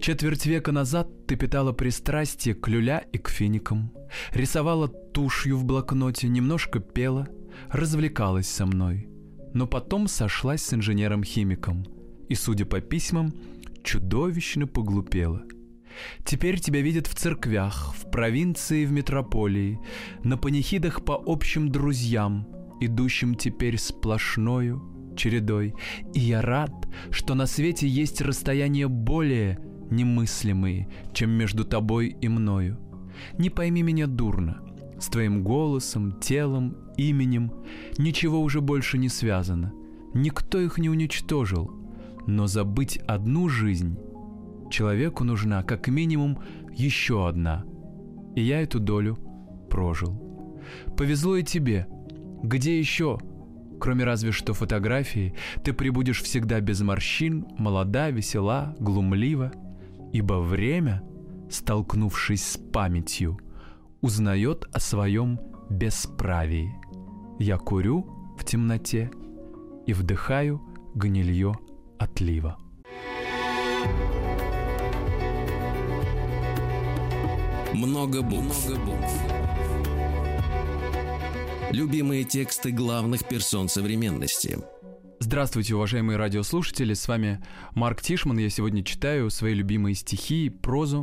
Четверть 0.00 0.46
века 0.46 0.72
назад 0.72 1.26
ты 1.26 1.36
питала 1.36 1.72
пристрастие 1.72 2.54
к 2.54 2.68
люля 2.68 3.04
и 3.12 3.18
к 3.18 3.28
финикам, 3.28 3.92
рисовала 4.32 4.88
тушью 4.88 5.56
в 5.56 5.64
блокноте, 5.64 6.28
немножко 6.28 6.80
пела, 6.80 7.28
развлекалась 7.70 8.48
со 8.48 8.66
мной, 8.66 9.08
но 9.54 9.66
потом 9.66 10.08
сошлась 10.08 10.62
с 10.62 10.74
инженером-химиком 10.74 11.86
и, 12.28 12.34
судя 12.34 12.66
по 12.66 12.80
письмам, 12.80 13.32
чудовищно 13.82 14.66
поглупела. 14.66 15.42
Теперь 16.24 16.60
тебя 16.60 16.80
видят 16.80 17.06
в 17.06 17.14
церквях, 17.14 17.94
в 17.96 18.10
провинции, 18.10 18.84
в 18.84 18.92
метрополии, 18.92 19.78
на 20.22 20.36
панихидах 20.36 21.04
по 21.04 21.22
общим 21.24 21.68
друзьям, 21.70 22.46
идущим 22.80 23.34
теперь 23.34 23.78
сплошною 23.78 24.82
чередой. 25.16 25.74
И 26.12 26.20
я 26.20 26.42
рад, 26.42 26.72
что 27.10 27.34
на 27.34 27.46
свете 27.46 27.88
есть 27.88 28.20
расстояния 28.20 28.88
более 28.88 29.58
немыслимые, 29.90 30.88
чем 31.12 31.30
между 31.30 31.64
тобой 31.64 32.16
и 32.20 32.28
мною. 32.28 32.78
Не 33.38 33.50
пойми 33.50 33.82
меня 33.82 34.06
дурно. 34.06 34.60
С 34.98 35.08
твоим 35.08 35.42
голосом, 35.42 36.18
телом, 36.20 36.76
именем 36.96 37.52
ничего 37.98 38.40
уже 38.40 38.60
больше 38.60 38.98
не 38.98 39.08
связано. 39.08 39.72
Никто 40.14 40.60
их 40.60 40.78
не 40.78 40.88
уничтожил. 40.88 41.70
Но 42.26 42.46
забыть 42.46 42.96
одну 43.06 43.48
жизнь 43.48 43.98
человеку 44.70 45.24
нужна 45.24 45.62
как 45.62 45.88
минимум 45.88 46.38
еще 46.72 47.28
одна. 47.28 47.64
И 48.34 48.42
я 48.42 48.62
эту 48.62 48.80
долю 48.80 49.18
прожил. 49.70 50.20
Повезло 50.96 51.36
и 51.36 51.42
тебе. 51.42 51.86
Где 52.44 52.78
еще, 52.78 53.18
кроме 53.80 54.04
разве 54.04 54.30
что 54.30 54.52
фотографии, 54.52 55.34
ты 55.64 55.72
прибудешь 55.72 56.20
всегда 56.20 56.60
без 56.60 56.82
морщин, 56.82 57.46
молода, 57.56 58.10
весела, 58.10 58.76
глумлива, 58.78 59.50
ибо 60.12 60.34
время, 60.34 61.02
столкнувшись 61.48 62.44
с 62.44 62.58
памятью, 62.58 63.38
узнает 64.02 64.66
о 64.74 64.80
своем 64.80 65.40
бесправии. 65.70 66.74
Я 67.38 67.56
курю 67.56 68.06
в 68.36 68.44
темноте 68.44 69.10
и 69.86 69.94
вдыхаю 69.94 70.60
гнилье 70.94 71.54
отлива. 71.98 72.58
Много 77.72 78.20
букв. 78.20 78.68
Много 78.68 78.80
букв. 78.84 79.43
Любимые 81.74 82.22
тексты 82.22 82.70
главных 82.70 83.26
персон 83.26 83.68
современности. 83.68 84.58
Здравствуйте, 85.18 85.74
уважаемые 85.74 86.16
радиослушатели, 86.16 86.94
с 86.94 87.08
вами 87.08 87.44
Марк 87.72 88.00
Тишман. 88.00 88.38
Я 88.38 88.48
сегодня 88.48 88.84
читаю 88.84 89.28
свои 89.28 89.54
любимые 89.54 89.96
стихи, 89.96 90.50
прозу, 90.50 91.02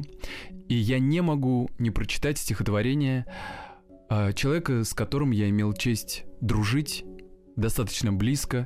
и 0.69 0.75
я 0.75 0.99
не 0.99 1.19
могу 1.19 1.69
не 1.77 1.91
прочитать 1.91 2.37
стихотворение 2.37 3.25
а, 4.07 4.31
человека, 4.31 4.85
с 4.85 4.93
которым 4.93 5.31
я 5.31 5.49
имел 5.49 5.73
честь 5.73 6.23
дружить 6.39 7.03
достаточно 7.57 8.13
близко. 8.13 8.65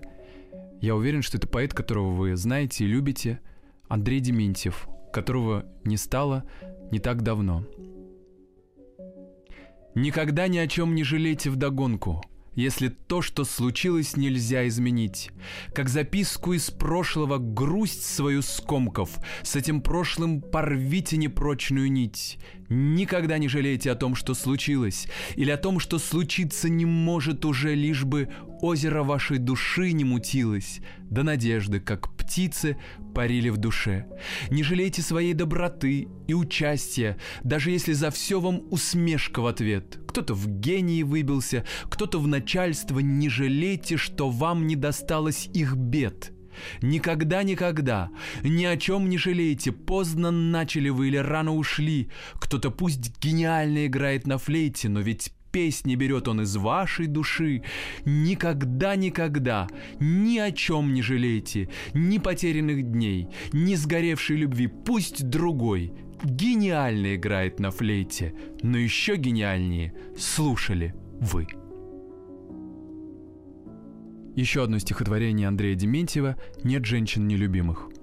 Я 0.81 0.95
уверен, 0.95 1.23
что 1.23 1.37
это 1.37 1.47
поэт, 1.47 1.73
которого 1.73 2.11
вы 2.11 2.35
знаете 2.35 2.83
и 2.83 2.87
любите, 2.87 3.39
Андрей 3.87 4.19
Дементьев, 4.19 4.87
которого 5.11 5.65
не 5.83 5.97
стало 5.97 6.43
не 6.91 6.99
так 6.99 7.23
давно. 7.23 7.65
Никогда 9.95 10.49
ни 10.49 10.57
о 10.57 10.67
чем 10.67 10.93
не 10.93 11.05
жалейте 11.05 11.49
вдогонку, 11.49 12.21
если 12.53 12.89
то, 12.89 13.21
что 13.21 13.45
случилось, 13.45 14.17
нельзя 14.17 14.67
изменить. 14.67 15.31
Как 15.73 15.87
записку 15.87 16.51
из 16.51 16.69
прошлого 16.69 17.37
грусть 17.37 18.03
свою 18.03 18.41
скомков, 18.41 19.09
с 19.41 19.55
этим 19.55 19.79
прошлым 19.79 20.41
порвите 20.41 21.15
непрочную 21.15 21.89
нить. 21.89 22.39
Никогда 22.67 23.37
не 23.37 23.47
жалейте 23.47 23.89
о 23.89 23.95
том, 23.95 24.15
что 24.15 24.33
случилось, 24.33 25.07
или 25.37 25.49
о 25.49 25.57
том, 25.57 25.79
что 25.79 25.97
случиться 25.97 26.67
не 26.67 26.85
может 26.85 27.45
уже, 27.45 27.73
лишь 27.73 28.03
бы 28.03 28.27
озеро 28.61 29.03
вашей 29.03 29.37
души 29.37 29.91
не 29.91 30.03
мутилось, 30.03 30.81
да 31.09 31.23
надежды, 31.23 31.79
как 31.79 32.15
птицы, 32.15 32.77
парили 33.13 33.49
в 33.49 33.57
душе. 33.57 34.07
Не 34.49 34.63
жалейте 34.63 35.01
своей 35.01 35.33
доброты 35.33 36.07
и 36.27 36.33
участия, 36.33 37.17
даже 37.43 37.71
если 37.71 37.93
за 37.93 38.11
все 38.11 38.39
вам 38.39 38.63
усмешка 38.71 39.39
в 39.39 39.47
ответ. 39.47 39.99
Кто-то 40.07 40.33
в 40.33 40.47
гении 40.47 41.03
выбился, 41.03 41.65
кто-то 41.89 42.19
в 42.19 42.27
начальство. 42.27 42.99
Не 42.99 43.29
жалейте, 43.29 43.97
что 43.97 44.29
вам 44.29 44.67
не 44.67 44.75
досталось 44.75 45.49
их 45.53 45.75
бед. 45.75 46.31
Никогда-никогда, 46.81 48.09
ни 48.43 48.63
о 48.65 48.77
чем 48.77 49.09
не 49.09 49.17
жалейте, 49.17 49.71
поздно 49.71 50.31
начали 50.31 50.89
вы 50.89 51.07
или 51.07 51.17
рано 51.17 51.53
ушли. 51.53 52.09
Кто-то 52.35 52.71
пусть 52.71 53.19
гениально 53.19 53.87
играет 53.87 54.27
на 54.27 54.37
флейте, 54.37 54.89
но 54.89 55.01
ведь 55.01 55.33
песни 55.55 55.95
берет 55.95 56.27
он 56.27 56.41
из 56.41 56.57
вашей 56.57 57.07
души. 57.07 57.63
Никогда-никогда 58.03 59.69
ни 60.01 60.37
о 60.37 60.51
чем 60.51 60.93
не 60.93 61.01
жалейте, 61.01 61.69
ни 61.93 62.17
потерянных 62.17 62.83
дней, 62.91 63.29
ни 63.53 63.75
сгоревшей 63.75 64.35
любви, 64.35 64.67
пусть 64.67 65.29
другой, 65.29 65.93
гениально 66.25 67.15
играет 67.15 67.61
на 67.61 67.71
флейте, 67.71 68.33
но 68.63 68.77
еще 68.77 69.15
гениальнее 69.15 69.93
слушали 70.19 70.93
вы. 71.21 71.47
Еще 74.35 74.61
одно 74.61 74.77
стихотворение 74.79 75.47
Андрея 75.47 75.75
Дементьева 75.75 76.35
«Нет 76.65 76.83
женщин 76.83 77.29
нелюбимых». 77.29 77.94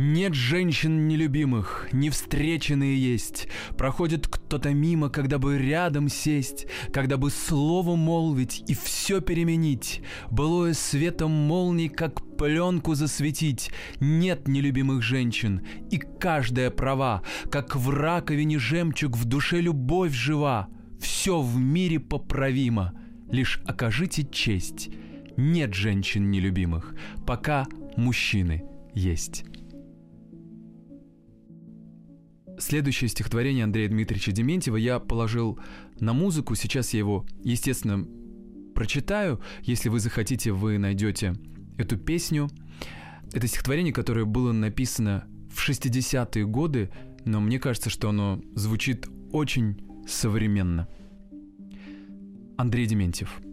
Нет 0.00 0.32
женщин 0.32 1.08
нелюбимых, 1.08 1.88
не 1.90 2.10
встреченные 2.10 2.96
есть. 2.96 3.48
Проходит 3.76 4.28
кто-то 4.28 4.70
мимо, 4.70 5.10
когда 5.10 5.38
бы 5.38 5.58
рядом 5.58 6.08
сесть, 6.08 6.68
когда 6.92 7.16
бы 7.16 7.30
слово 7.30 7.96
молвить 7.96 8.62
и 8.68 8.74
все 8.74 9.20
переменить. 9.20 10.00
Былое 10.30 10.74
светом 10.74 11.32
молний, 11.32 11.88
как 11.88 12.36
пленку 12.36 12.94
засветить. 12.94 13.72
Нет 13.98 14.46
нелюбимых 14.46 15.02
женщин, 15.02 15.66
и 15.90 15.98
каждая 15.98 16.70
права, 16.70 17.24
как 17.50 17.74
в 17.74 17.90
раковине 17.90 18.60
жемчуг, 18.60 19.16
в 19.16 19.24
душе 19.24 19.60
любовь 19.60 20.12
жива. 20.12 20.68
Все 21.00 21.40
в 21.40 21.58
мире 21.58 21.98
поправимо, 21.98 22.94
лишь 23.32 23.60
окажите 23.66 24.24
честь. 24.24 24.90
Нет 25.36 25.74
женщин 25.74 26.30
нелюбимых, 26.30 26.94
пока 27.26 27.66
мужчины 27.96 28.62
есть. 28.94 29.44
Следующее 32.58 33.08
стихотворение 33.08 33.64
Андрея 33.64 33.88
Дмитриевича 33.88 34.32
Дементьева 34.32 34.76
я 34.76 34.98
положил 34.98 35.58
на 36.00 36.12
музыку. 36.12 36.54
Сейчас 36.54 36.92
я 36.92 36.98
его, 36.98 37.24
естественно, 37.44 38.06
прочитаю. 38.74 39.40
Если 39.62 39.88
вы 39.88 40.00
захотите, 40.00 40.52
вы 40.52 40.78
найдете 40.78 41.34
эту 41.76 41.96
песню. 41.96 42.50
Это 43.32 43.46
стихотворение, 43.46 43.92
которое 43.92 44.24
было 44.24 44.52
написано 44.52 45.26
в 45.52 45.68
60-е 45.68 46.46
годы, 46.46 46.90
но 47.24 47.40
мне 47.40 47.58
кажется, 47.60 47.90
что 47.90 48.08
оно 48.08 48.40
звучит 48.54 49.06
очень 49.30 49.80
современно. 50.06 50.88
Андрей 52.56 52.86
Дементьев– 52.86 53.40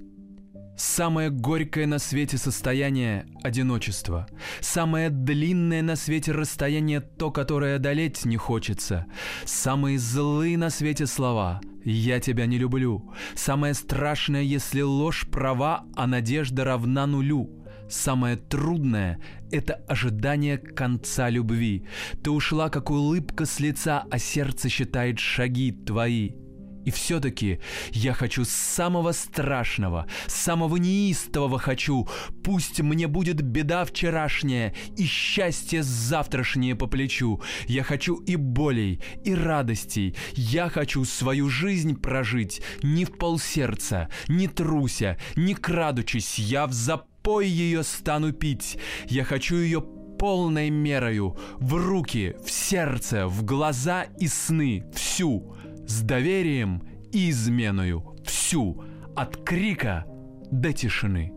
Самое 0.77 1.29
горькое 1.29 1.87
на 1.87 1.99
свете 1.99 2.37
состояние– 2.37 3.25
одиночество. 3.43 4.27
Самое 4.59 5.09
длинное 5.09 5.81
на 5.81 5.95
свете 5.95 6.33
расстояние– 6.33 6.99
то, 7.17 7.31
которое 7.31 7.77
одолеть 7.77 8.25
не 8.25 8.35
хочется. 8.35 9.05
Самые 9.45 9.97
злые 9.97 10.57
на 10.57 10.69
свете 10.69 11.07
слова– 11.07 11.61
«я 11.85 12.19
тебя 12.19 12.45
не 12.45 12.57
люблю». 12.57 13.13
Самое 13.35 13.73
страшное, 13.73 14.41
если 14.41 14.81
ложь 14.81 15.27
права, 15.31 15.85
а 15.95 16.07
надежда 16.07 16.65
равна 16.65 17.07
нулю. 17.07 17.63
Самое 17.89 18.35
трудное— 18.35 19.19
это 19.51 19.75
ожидание 19.87 20.57
конца 20.57 21.29
любви. 21.29 21.87
Ты 22.21 22.31
ушла, 22.31 22.69
как 22.69 22.89
улыбка 22.89 23.45
с 23.45 23.61
лица, 23.61 24.03
а 24.11 24.19
сердце 24.19 24.67
считает 24.67 25.19
шаги 25.19 25.71
твои— 25.71 26.31
и 26.85 26.91
все-таки 26.91 27.59
я 27.91 28.13
хочу 28.13 28.45
самого 28.45 29.11
страшного, 29.11 30.07
самого 30.27 30.77
неистового 30.77 31.59
хочу. 31.59 32.07
Пусть 32.43 32.79
мне 32.79 33.07
будет 33.07 33.41
беда 33.41 33.83
вчерашняя 33.85 34.73
и 34.95 35.03
счастье 35.05 35.81
завтрашнее 35.83 36.75
по 36.75 36.85
плечу. 36.87 37.41
Я 37.65 37.83
хочу 37.83 38.15
и 38.15 38.35
болей, 38.35 39.01
и 39.23 39.33
радостей. 39.33 40.15
Я 40.33 40.69
хочу 40.69 41.03
свою 41.05 41.49
жизнь 41.49 41.95
прожить 41.99 42.61
не 42.83 43.03
в 43.05 43.17
полсердца, 43.17 44.09
не 44.27 44.47
труся, 44.47 45.17
не 45.35 45.55
крадучись. 45.55 46.37
Я 46.37 46.67
в 46.67 46.73
запой 46.73 47.47
ее 47.47 47.83
стану 47.83 48.31
пить. 48.31 48.77
Я 49.07 49.23
хочу 49.23 49.55
ее 49.55 49.81
полной 50.19 50.69
мерою, 50.69 51.35
в 51.57 51.73
руки, 51.73 52.35
в 52.45 52.51
сердце, 52.51 53.27
в 53.27 53.43
глаза 53.43 54.03
и 54.19 54.27
сны, 54.27 54.85
всю— 54.93 55.55
с 55.87 56.01
доверием 56.01 56.83
и 57.11 57.29
изменою, 57.29 58.15
всю, 58.23 58.83
от 59.15 59.37
крика 59.37 60.05
до 60.51 60.73
тишины. 60.73 61.31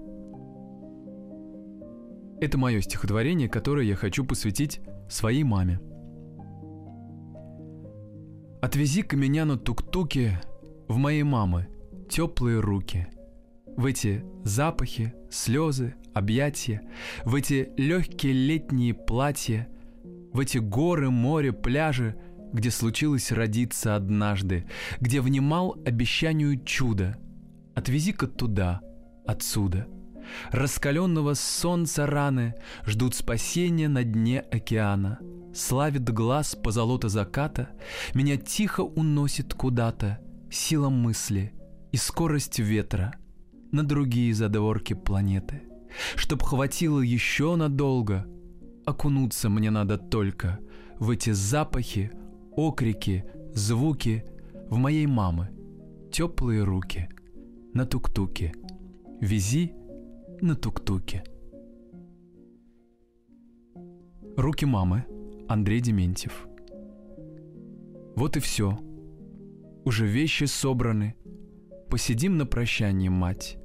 Это 2.40 2.56
мое 2.56 2.80
стихотворение, 2.80 3.48
которое 3.48 3.86
я 3.86 3.96
хочу 3.96 4.24
посвятить 4.24 4.80
своей 5.08 5.44
маме. 5.44 5.80
Отвези-ка 8.60 9.16
меня 9.16 9.44
на 9.44 9.56
тук-туке 9.56 10.40
в 10.88 10.96
моей 10.96 11.22
мамы 11.22 11.68
теплые 12.08 12.60
руки, 12.60 13.06
в 13.76 13.86
эти 13.86 14.24
запахи, 14.44 15.14
слезы, 15.30 15.94
объятия, 16.14 16.82
в 17.24 17.34
эти 17.34 17.70
легкие 17.76 18.32
летние 18.32 18.94
платья, 18.94 19.68
в 20.32 20.40
эти 20.40 20.58
горы, 20.58 21.10
море, 21.10 21.52
пляжи— 21.52 22.16
где 22.52 22.70
случилось 22.70 23.32
родиться 23.32 23.96
однажды, 23.96 24.66
где 25.00 25.20
внимал 25.20 25.76
обещанию 25.84 26.62
чуда. 26.64 27.16
Отвези-ка 27.74 28.26
туда, 28.26 28.80
отсюда. 29.26 29.86
Раскаленного 30.50 31.34
солнца 31.34 32.06
раны 32.06 32.54
ждут 32.84 33.14
спасения 33.14 33.88
на 33.88 34.04
дне 34.04 34.40
океана. 34.40 35.18
Славит 35.54 36.10
глаз 36.10 36.54
по 36.54 36.70
золото 36.70 37.08
заката, 37.08 37.70
меня 38.14 38.36
тихо 38.36 38.82
уносит 38.82 39.54
куда-то 39.54 40.18
сила 40.50 40.88
мысли 40.88 41.52
и 41.92 41.96
скорость 41.96 42.58
ветра 42.58 43.14
на 43.72 43.82
другие 43.82 44.34
задворки 44.34 44.94
планеты. 44.94 45.62
Чтоб 46.16 46.42
хватило 46.42 47.00
еще 47.00 47.56
надолго, 47.56 48.26
окунуться 48.84 49.48
мне 49.48 49.70
надо 49.70 49.98
только 49.98 50.58
в 50.98 51.10
эти 51.10 51.30
запахи 51.30 52.12
окрики, 52.58 53.24
звуки 53.54 54.24
в 54.68 54.76
моей 54.78 55.06
мамы, 55.06 55.48
теплые 56.10 56.64
руки 56.64 57.08
на 57.72 57.86
тук-туке. 57.86 58.52
Вези 59.20 59.74
на 60.40 60.56
тук-туке. 60.56 61.22
Руки 64.36 64.66
мамы. 64.66 65.04
Андрей 65.48 65.80
Дементьев. 65.80 66.48
Вот 68.16 68.36
и 68.36 68.40
все. 68.40 68.76
Уже 69.84 70.06
вещи 70.06 70.44
собраны. 70.44 71.14
Посидим 71.88 72.38
на 72.38 72.44
прощание, 72.44 73.08
мать. 73.08 73.56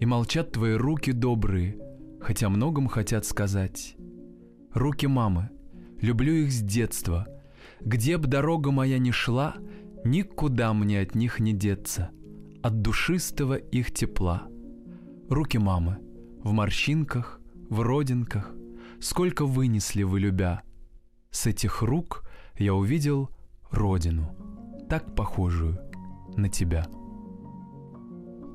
И 0.00 0.04
молчат 0.04 0.50
твои 0.50 0.74
руки 0.74 1.12
добрые, 1.12 1.78
хотя 2.20 2.48
многом 2.48 2.88
хотят 2.88 3.24
сказать. 3.24 3.96
Руки 4.72 5.06
мамы. 5.06 5.50
Люблю 6.00 6.34
их 6.34 6.52
с 6.52 6.60
детства— 6.60 7.28
где 7.80 8.18
б 8.18 8.26
дорога 8.26 8.70
моя 8.70 8.98
ни 8.98 9.10
шла, 9.10 9.56
никуда 10.04 10.72
мне 10.72 11.00
от 11.00 11.14
них 11.14 11.40
не 11.40 11.52
деться, 11.52 12.10
от 12.62 12.80
душистого 12.80 13.54
их 13.54 13.92
тепла. 13.92 14.44
Руки 15.28 15.58
мамы 15.58 15.98
в 16.42 16.52
морщинках, 16.52 17.40
в 17.68 17.80
родинках, 17.80 18.54
сколько 19.00 19.44
вынесли 19.44 20.04
вы 20.04 20.20
любя. 20.20 20.62
С 21.30 21.46
этих 21.46 21.82
рук 21.82 22.24
я 22.56 22.74
увидел 22.74 23.30
родину, 23.70 24.34
так 24.88 25.14
похожую 25.14 25.78
на 26.36 26.48
тебя. 26.48 26.86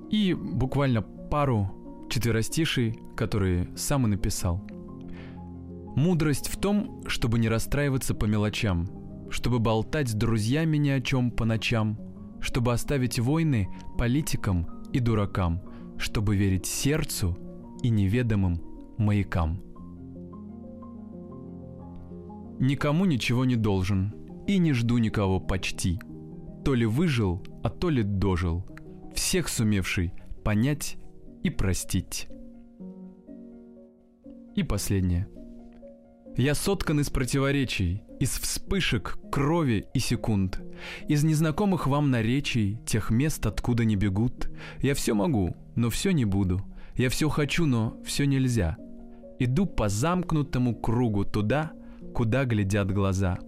И 0.10 0.34
буквально 0.34 1.02
пару 1.02 2.08
четверостишей, 2.10 3.00
которые 3.16 3.70
сам 3.78 4.08
и 4.08 4.10
написал. 4.10 4.62
Мудрость 5.96 6.48
в 6.48 6.58
том, 6.58 7.04
чтобы 7.08 7.40
не 7.40 7.50
расстраиваться 7.50 8.14
по 8.14 8.26
мелочам– 8.26 8.90
чтобы 9.32 9.60
болтать 9.60 10.10
с 10.10 10.14
друзьями 10.14 10.78
ни 10.78 10.90
о 10.90 11.02
чем 11.02 11.32
по 11.32 11.46
ночам, 11.46 11.98
чтобы 12.42 12.74
оставить 12.74 13.18
войны 13.18 13.70
политикам 13.98 14.68
и 14.92 15.00
дуракам, 15.00 15.62
чтобы 15.98 16.36
верить 16.36 16.66
сердцу 16.66 17.38
и 17.82 17.90
неведомым 17.90 18.62
маякам. 18.98 19.62
Никому 22.60 23.06
ничего 23.06 23.46
не 23.46 23.56
должен 23.56 24.14
и 24.46 24.58
не 24.58 24.74
жду 24.74 24.98
никого 24.98 25.40
почти. 25.40 26.00
То 26.64 26.76
ли 26.76 26.86
выжил, 26.86 27.42
а 27.64 27.70
то 27.70 27.90
ли 27.90 28.04
дожил, 28.04 28.66
всех 29.16 29.48
сумевший 29.48 30.14
понять 30.44 30.98
и 31.42 31.50
простить. 31.50 32.28
И 34.56 34.64
последнее. 34.64 35.28
Я 36.38 36.54
соткан 36.54 37.00
из 37.00 37.10
противоречий, 37.10 38.04
из 38.22 38.38
вспышек 38.38 39.18
крови 39.32 39.88
и 39.96 40.00
секунд, 40.00 40.62
из 41.08 41.24
незнакомых 41.24 41.88
вам 41.88 42.12
наречий, 42.12 42.78
тех 42.86 43.10
мест, 43.10 43.48
откуда 43.48 43.84
не 43.84 43.96
бегут. 43.96 44.48
Я 44.80 44.94
все 44.94 45.16
могу, 45.16 45.58
но 45.76 45.90
все 45.90 46.12
не 46.12 46.24
буду. 46.24 46.62
Я 46.96 47.10
все 47.10 47.30
хочу, 47.30 47.66
но 47.66 47.98
все 48.06 48.28
нельзя. 48.28 48.78
Иду 49.40 49.66
по 49.66 49.90
замкнутому 49.90 50.76
кругу 50.76 51.26
туда, 51.26 51.72
куда 52.14 52.46
глядят 52.46 52.92
глаза. 52.92 53.40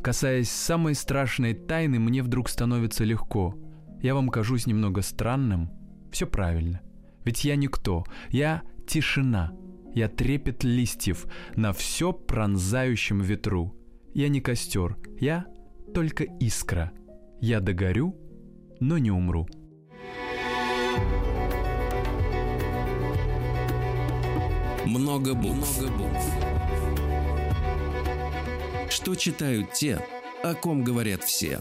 Касаясь 0.00 0.48
самой 0.48 0.94
страшной 0.94 1.52
тайны, 1.54 1.98
мне 1.98 2.22
вдруг 2.22 2.48
становится 2.48 3.02
легко. 3.02 3.58
Я 4.00 4.14
вам 4.14 4.28
кажусь 4.28 4.68
немного 4.68 5.02
странным. 5.02 5.72
Все 6.12 6.28
правильно. 6.28 6.82
Ведь 7.24 7.44
я 7.44 7.56
никто. 7.56 8.04
Я 8.28 8.62
тишина. 8.86 9.54
Я 9.92 10.08
трепет 10.08 10.62
листьев 10.62 11.26
на 11.56 11.72
все 11.72 12.12
пронзающем 12.12 13.20
ветру. 13.20 13.74
Я 14.14 14.28
не 14.28 14.40
костер, 14.40 14.96
я 15.18 15.44
только 15.92 16.22
искра. 16.22 16.92
Я 17.40 17.58
догорю, 17.58 18.14
но 18.78 18.96
не 18.96 19.10
умру. 19.10 19.48
Много 24.86 25.34
букв. 25.34 25.80
Что 28.88 29.16
читают 29.16 29.72
те, 29.72 29.98
о 30.44 30.54
ком 30.54 30.84
говорят 30.84 31.24
все. 31.24 31.60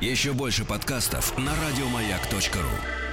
Еще 0.00 0.32
больше 0.32 0.64
подкастов 0.64 1.36
на 1.36 1.50
радиомаяк.ру. 1.56 3.03